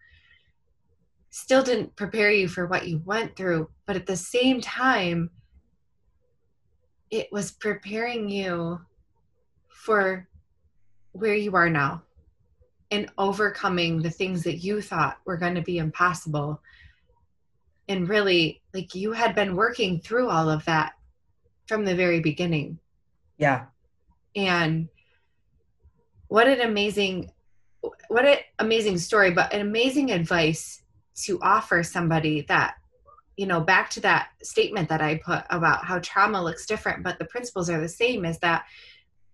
still 1.30 1.64
didn't 1.64 1.96
prepare 1.96 2.32
you 2.32 2.48
for 2.48 2.68
what 2.68 2.88
you 2.88 3.02
went 3.06 3.36
through, 3.36 3.70
but 3.86 3.96
at 3.96 4.06
the 4.06 4.16
same 4.16 4.62
time 4.62 5.30
it 7.10 7.28
was 7.32 7.52
preparing 7.52 8.30
you 8.30 8.80
for 9.70 10.28
where 11.14 11.36
you 11.36 11.56
are 11.56 11.70
now 11.70 12.04
and 12.92 13.10
overcoming 13.18 14.02
the 14.02 14.10
things 14.10 14.44
that 14.44 14.58
you 14.58 14.82
thought 14.82 15.18
were 15.26 15.38
going 15.38 15.56
to 15.56 15.62
be 15.62 15.78
impossible 15.78 16.62
and 17.90 18.10
really 18.10 18.62
like 18.74 18.94
you 18.96 19.14
had 19.14 19.36
been 19.36 19.56
working 19.56 20.00
through 20.00 20.30
all 20.30 20.50
of 20.50 20.64
that 20.66 20.94
from 21.68 21.86
the 21.86 21.96
very 21.96 22.20
beginning. 22.20 22.80
Yeah. 23.38 23.66
And 24.36 24.90
what 26.28 26.48
an 26.48 26.62
amazing 26.62 27.32
what 28.10 28.26
an 28.26 28.38
amazing 28.60 28.98
story, 28.98 29.32
but 29.32 29.54
an 29.54 29.62
amazing 29.62 30.12
advice 30.12 30.82
to 31.24 31.40
offer 31.42 31.84
somebody 31.84 32.42
that 32.42 32.76
you 33.36 33.46
know 33.46 33.60
back 33.60 33.90
to 33.90 34.02
that 34.02 34.30
statement 34.42 34.90
that 34.90 35.02
i 35.02 35.16
put 35.16 35.44
about 35.50 35.86
how 35.86 36.00
trauma 36.00 36.44
looks 36.44 36.66
different 36.66 37.04
but 37.04 37.20
the 37.20 37.26
principles 37.26 37.70
are 37.70 37.80
the 37.80 37.90
same 37.90 38.26
is 38.26 38.40
that 38.40 38.66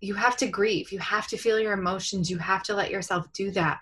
you 0.02 0.14
have 0.14 0.36
to 0.36 0.48
grieve 0.48 0.92
you 0.92 1.00
have 1.00 1.28
to 1.28 1.38
feel 1.38 1.60
your 1.60 1.74
emotions 1.74 2.30
you 2.30 2.38
have 2.38 2.64
to 2.64 2.74
let 2.74 2.92
yourself 2.92 3.32
do 3.34 3.52
that. 3.52 3.80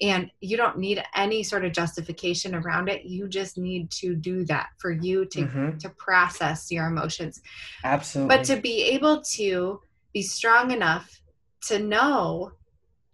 And 0.00 0.30
you 0.40 0.56
don't 0.56 0.78
need 0.78 1.02
any 1.14 1.42
sort 1.42 1.64
of 1.64 1.72
justification 1.72 2.54
around 2.54 2.88
it. 2.88 3.04
You 3.04 3.28
just 3.28 3.58
need 3.58 3.90
to 3.92 4.14
do 4.14 4.44
that 4.46 4.68
for 4.78 4.90
you 4.90 5.26
to 5.26 5.40
mm-hmm. 5.42 5.78
to 5.78 5.90
process 5.90 6.70
your 6.70 6.86
emotions. 6.86 7.42
Absolutely. 7.82 8.36
but 8.36 8.44
to 8.46 8.56
be 8.56 8.82
able 8.84 9.22
to 9.32 9.80
be 10.12 10.22
strong 10.22 10.70
enough 10.70 11.20
to 11.66 11.78
know 11.78 12.52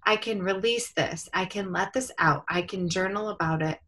i 0.04 0.16
can 0.16 0.42
release 0.42 0.92
this. 0.92 1.28
I 1.32 1.44
can 1.44 1.72
let 1.72 1.92
this 1.92 2.10
out. 2.18 2.44
I 2.48 2.62
can 2.62 2.88
journal 2.88 3.28
about 3.28 3.62
it 3.62 3.78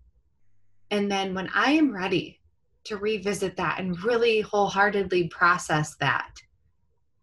and 0.92 1.10
then 1.10 1.34
when 1.34 1.48
i 1.54 1.72
am 1.72 1.92
ready 1.92 2.38
to 2.84 2.96
revisit 2.96 3.56
that 3.56 3.80
and 3.80 4.04
really 4.04 4.40
wholeheartedly 4.40 5.26
process 5.28 5.96
that 5.96 6.36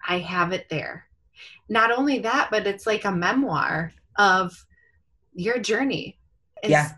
i 0.05 0.19
have 0.19 0.51
it 0.51 0.67
there 0.69 1.05
not 1.69 1.91
only 1.91 2.19
that, 2.19 2.49
but 2.51 2.67
it's 2.67 2.87
like 2.87 3.05
a 3.05 3.11
memoir 3.11 3.93
of 4.17 4.65
your 5.33 5.59
journey. 5.59 6.17
It's, 6.63 6.71
yeah. 6.71 6.91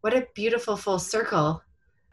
What 0.00 0.14
a 0.14 0.26
beautiful 0.34 0.76
full 0.76 0.98
circle. 0.98 1.62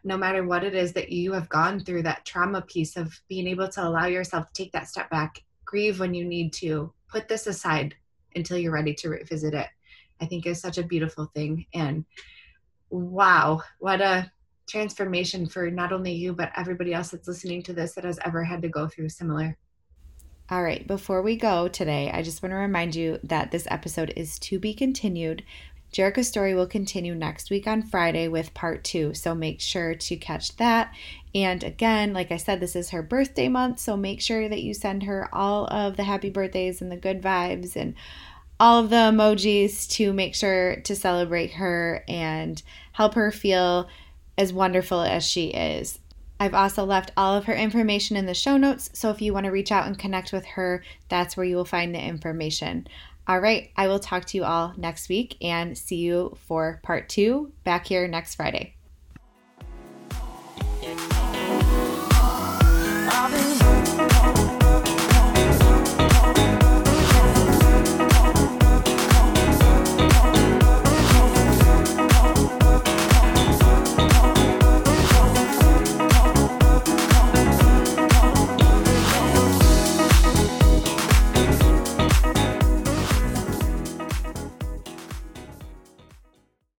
No 0.04 0.16
matter 0.16 0.44
what 0.44 0.64
it 0.64 0.74
is 0.74 0.92
that 0.94 1.12
you 1.12 1.32
have 1.32 1.48
gone 1.48 1.78
through, 1.80 2.02
that 2.02 2.24
trauma 2.24 2.62
piece 2.62 2.96
of 2.96 3.20
being 3.28 3.46
able 3.46 3.68
to 3.68 3.86
allow 3.86 4.06
yourself 4.06 4.46
to 4.46 4.62
take 4.62 4.72
that 4.72 4.88
step 4.88 5.08
back, 5.10 5.42
grieve 5.64 6.00
when 6.00 6.12
you 6.12 6.24
need 6.24 6.52
to, 6.54 6.92
put 7.08 7.28
this 7.28 7.46
aside 7.46 7.94
until 8.34 8.58
you're 8.58 8.72
ready 8.72 8.94
to 8.94 9.10
revisit 9.10 9.54
it, 9.54 9.68
I 10.20 10.26
think 10.26 10.46
is 10.46 10.60
such 10.60 10.78
a 10.78 10.82
beautiful 10.82 11.30
thing. 11.34 11.66
And 11.74 12.04
wow, 12.92 13.62
what 13.78 14.00
a 14.00 14.30
transformation 14.68 15.46
for 15.46 15.70
not 15.70 15.92
only 15.92 16.12
you, 16.12 16.32
but 16.32 16.52
everybody 16.56 16.94
else 16.94 17.10
that's 17.10 17.28
listening 17.28 17.62
to 17.64 17.72
this 17.72 17.94
that 17.94 18.04
has 18.04 18.18
ever 18.24 18.44
had 18.44 18.62
to 18.62 18.68
go 18.68 18.86
through 18.86 19.08
similar. 19.08 19.56
All 20.50 20.62
right, 20.62 20.86
before 20.86 21.22
we 21.22 21.36
go 21.36 21.68
today, 21.68 22.10
I 22.12 22.22
just 22.22 22.42
want 22.42 22.52
to 22.52 22.56
remind 22.56 22.94
you 22.94 23.18
that 23.24 23.50
this 23.50 23.66
episode 23.70 24.12
is 24.16 24.38
to 24.40 24.58
be 24.58 24.74
continued. 24.74 25.42
Jerakah's 25.92 26.28
story 26.28 26.54
will 26.54 26.66
continue 26.66 27.14
next 27.14 27.50
week 27.50 27.66
on 27.66 27.82
Friday 27.82 28.28
with 28.28 28.54
part 28.54 28.82
two, 28.82 29.14
so 29.14 29.34
make 29.34 29.60
sure 29.60 29.94
to 29.94 30.16
catch 30.16 30.56
that. 30.56 30.94
And 31.34 31.62
again, 31.62 32.12
like 32.12 32.32
I 32.32 32.38
said, 32.38 32.60
this 32.60 32.76
is 32.76 32.90
her 32.90 33.02
birthday 33.02 33.48
month, 33.48 33.78
so 33.78 33.96
make 33.96 34.20
sure 34.20 34.48
that 34.48 34.62
you 34.62 34.74
send 34.74 35.02
her 35.02 35.28
all 35.34 35.66
of 35.66 35.96
the 35.96 36.04
happy 36.04 36.30
birthdays 36.30 36.80
and 36.80 36.90
the 36.90 36.96
good 36.96 37.22
vibes 37.22 37.76
and 37.76 37.94
all 38.62 38.78
of 38.78 38.90
the 38.90 38.96
emojis 38.96 39.90
to 39.90 40.12
make 40.12 40.36
sure 40.36 40.76
to 40.82 40.94
celebrate 40.94 41.50
her 41.50 42.04
and 42.06 42.62
help 42.92 43.14
her 43.14 43.32
feel 43.32 43.88
as 44.38 44.52
wonderful 44.52 45.00
as 45.00 45.26
she 45.26 45.48
is. 45.48 45.98
I've 46.38 46.54
also 46.54 46.84
left 46.84 47.10
all 47.16 47.34
of 47.36 47.46
her 47.46 47.54
information 47.54 48.16
in 48.16 48.26
the 48.26 48.34
show 48.34 48.56
notes, 48.56 48.88
so 48.92 49.10
if 49.10 49.20
you 49.20 49.32
want 49.32 49.46
to 49.46 49.50
reach 49.50 49.72
out 49.72 49.88
and 49.88 49.98
connect 49.98 50.32
with 50.32 50.44
her, 50.44 50.84
that's 51.08 51.36
where 51.36 51.44
you 51.44 51.56
will 51.56 51.64
find 51.64 51.92
the 51.92 52.00
information. 52.00 52.86
All 53.26 53.40
right, 53.40 53.70
I 53.76 53.88
will 53.88 53.98
talk 53.98 54.26
to 54.26 54.38
you 54.38 54.44
all 54.44 54.74
next 54.76 55.08
week 55.08 55.38
and 55.40 55.76
see 55.76 55.96
you 55.96 56.36
for 56.46 56.78
part 56.84 57.08
two 57.08 57.50
back 57.64 57.88
here 57.88 58.06
next 58.06 58.36
Friday. 58.36 58.76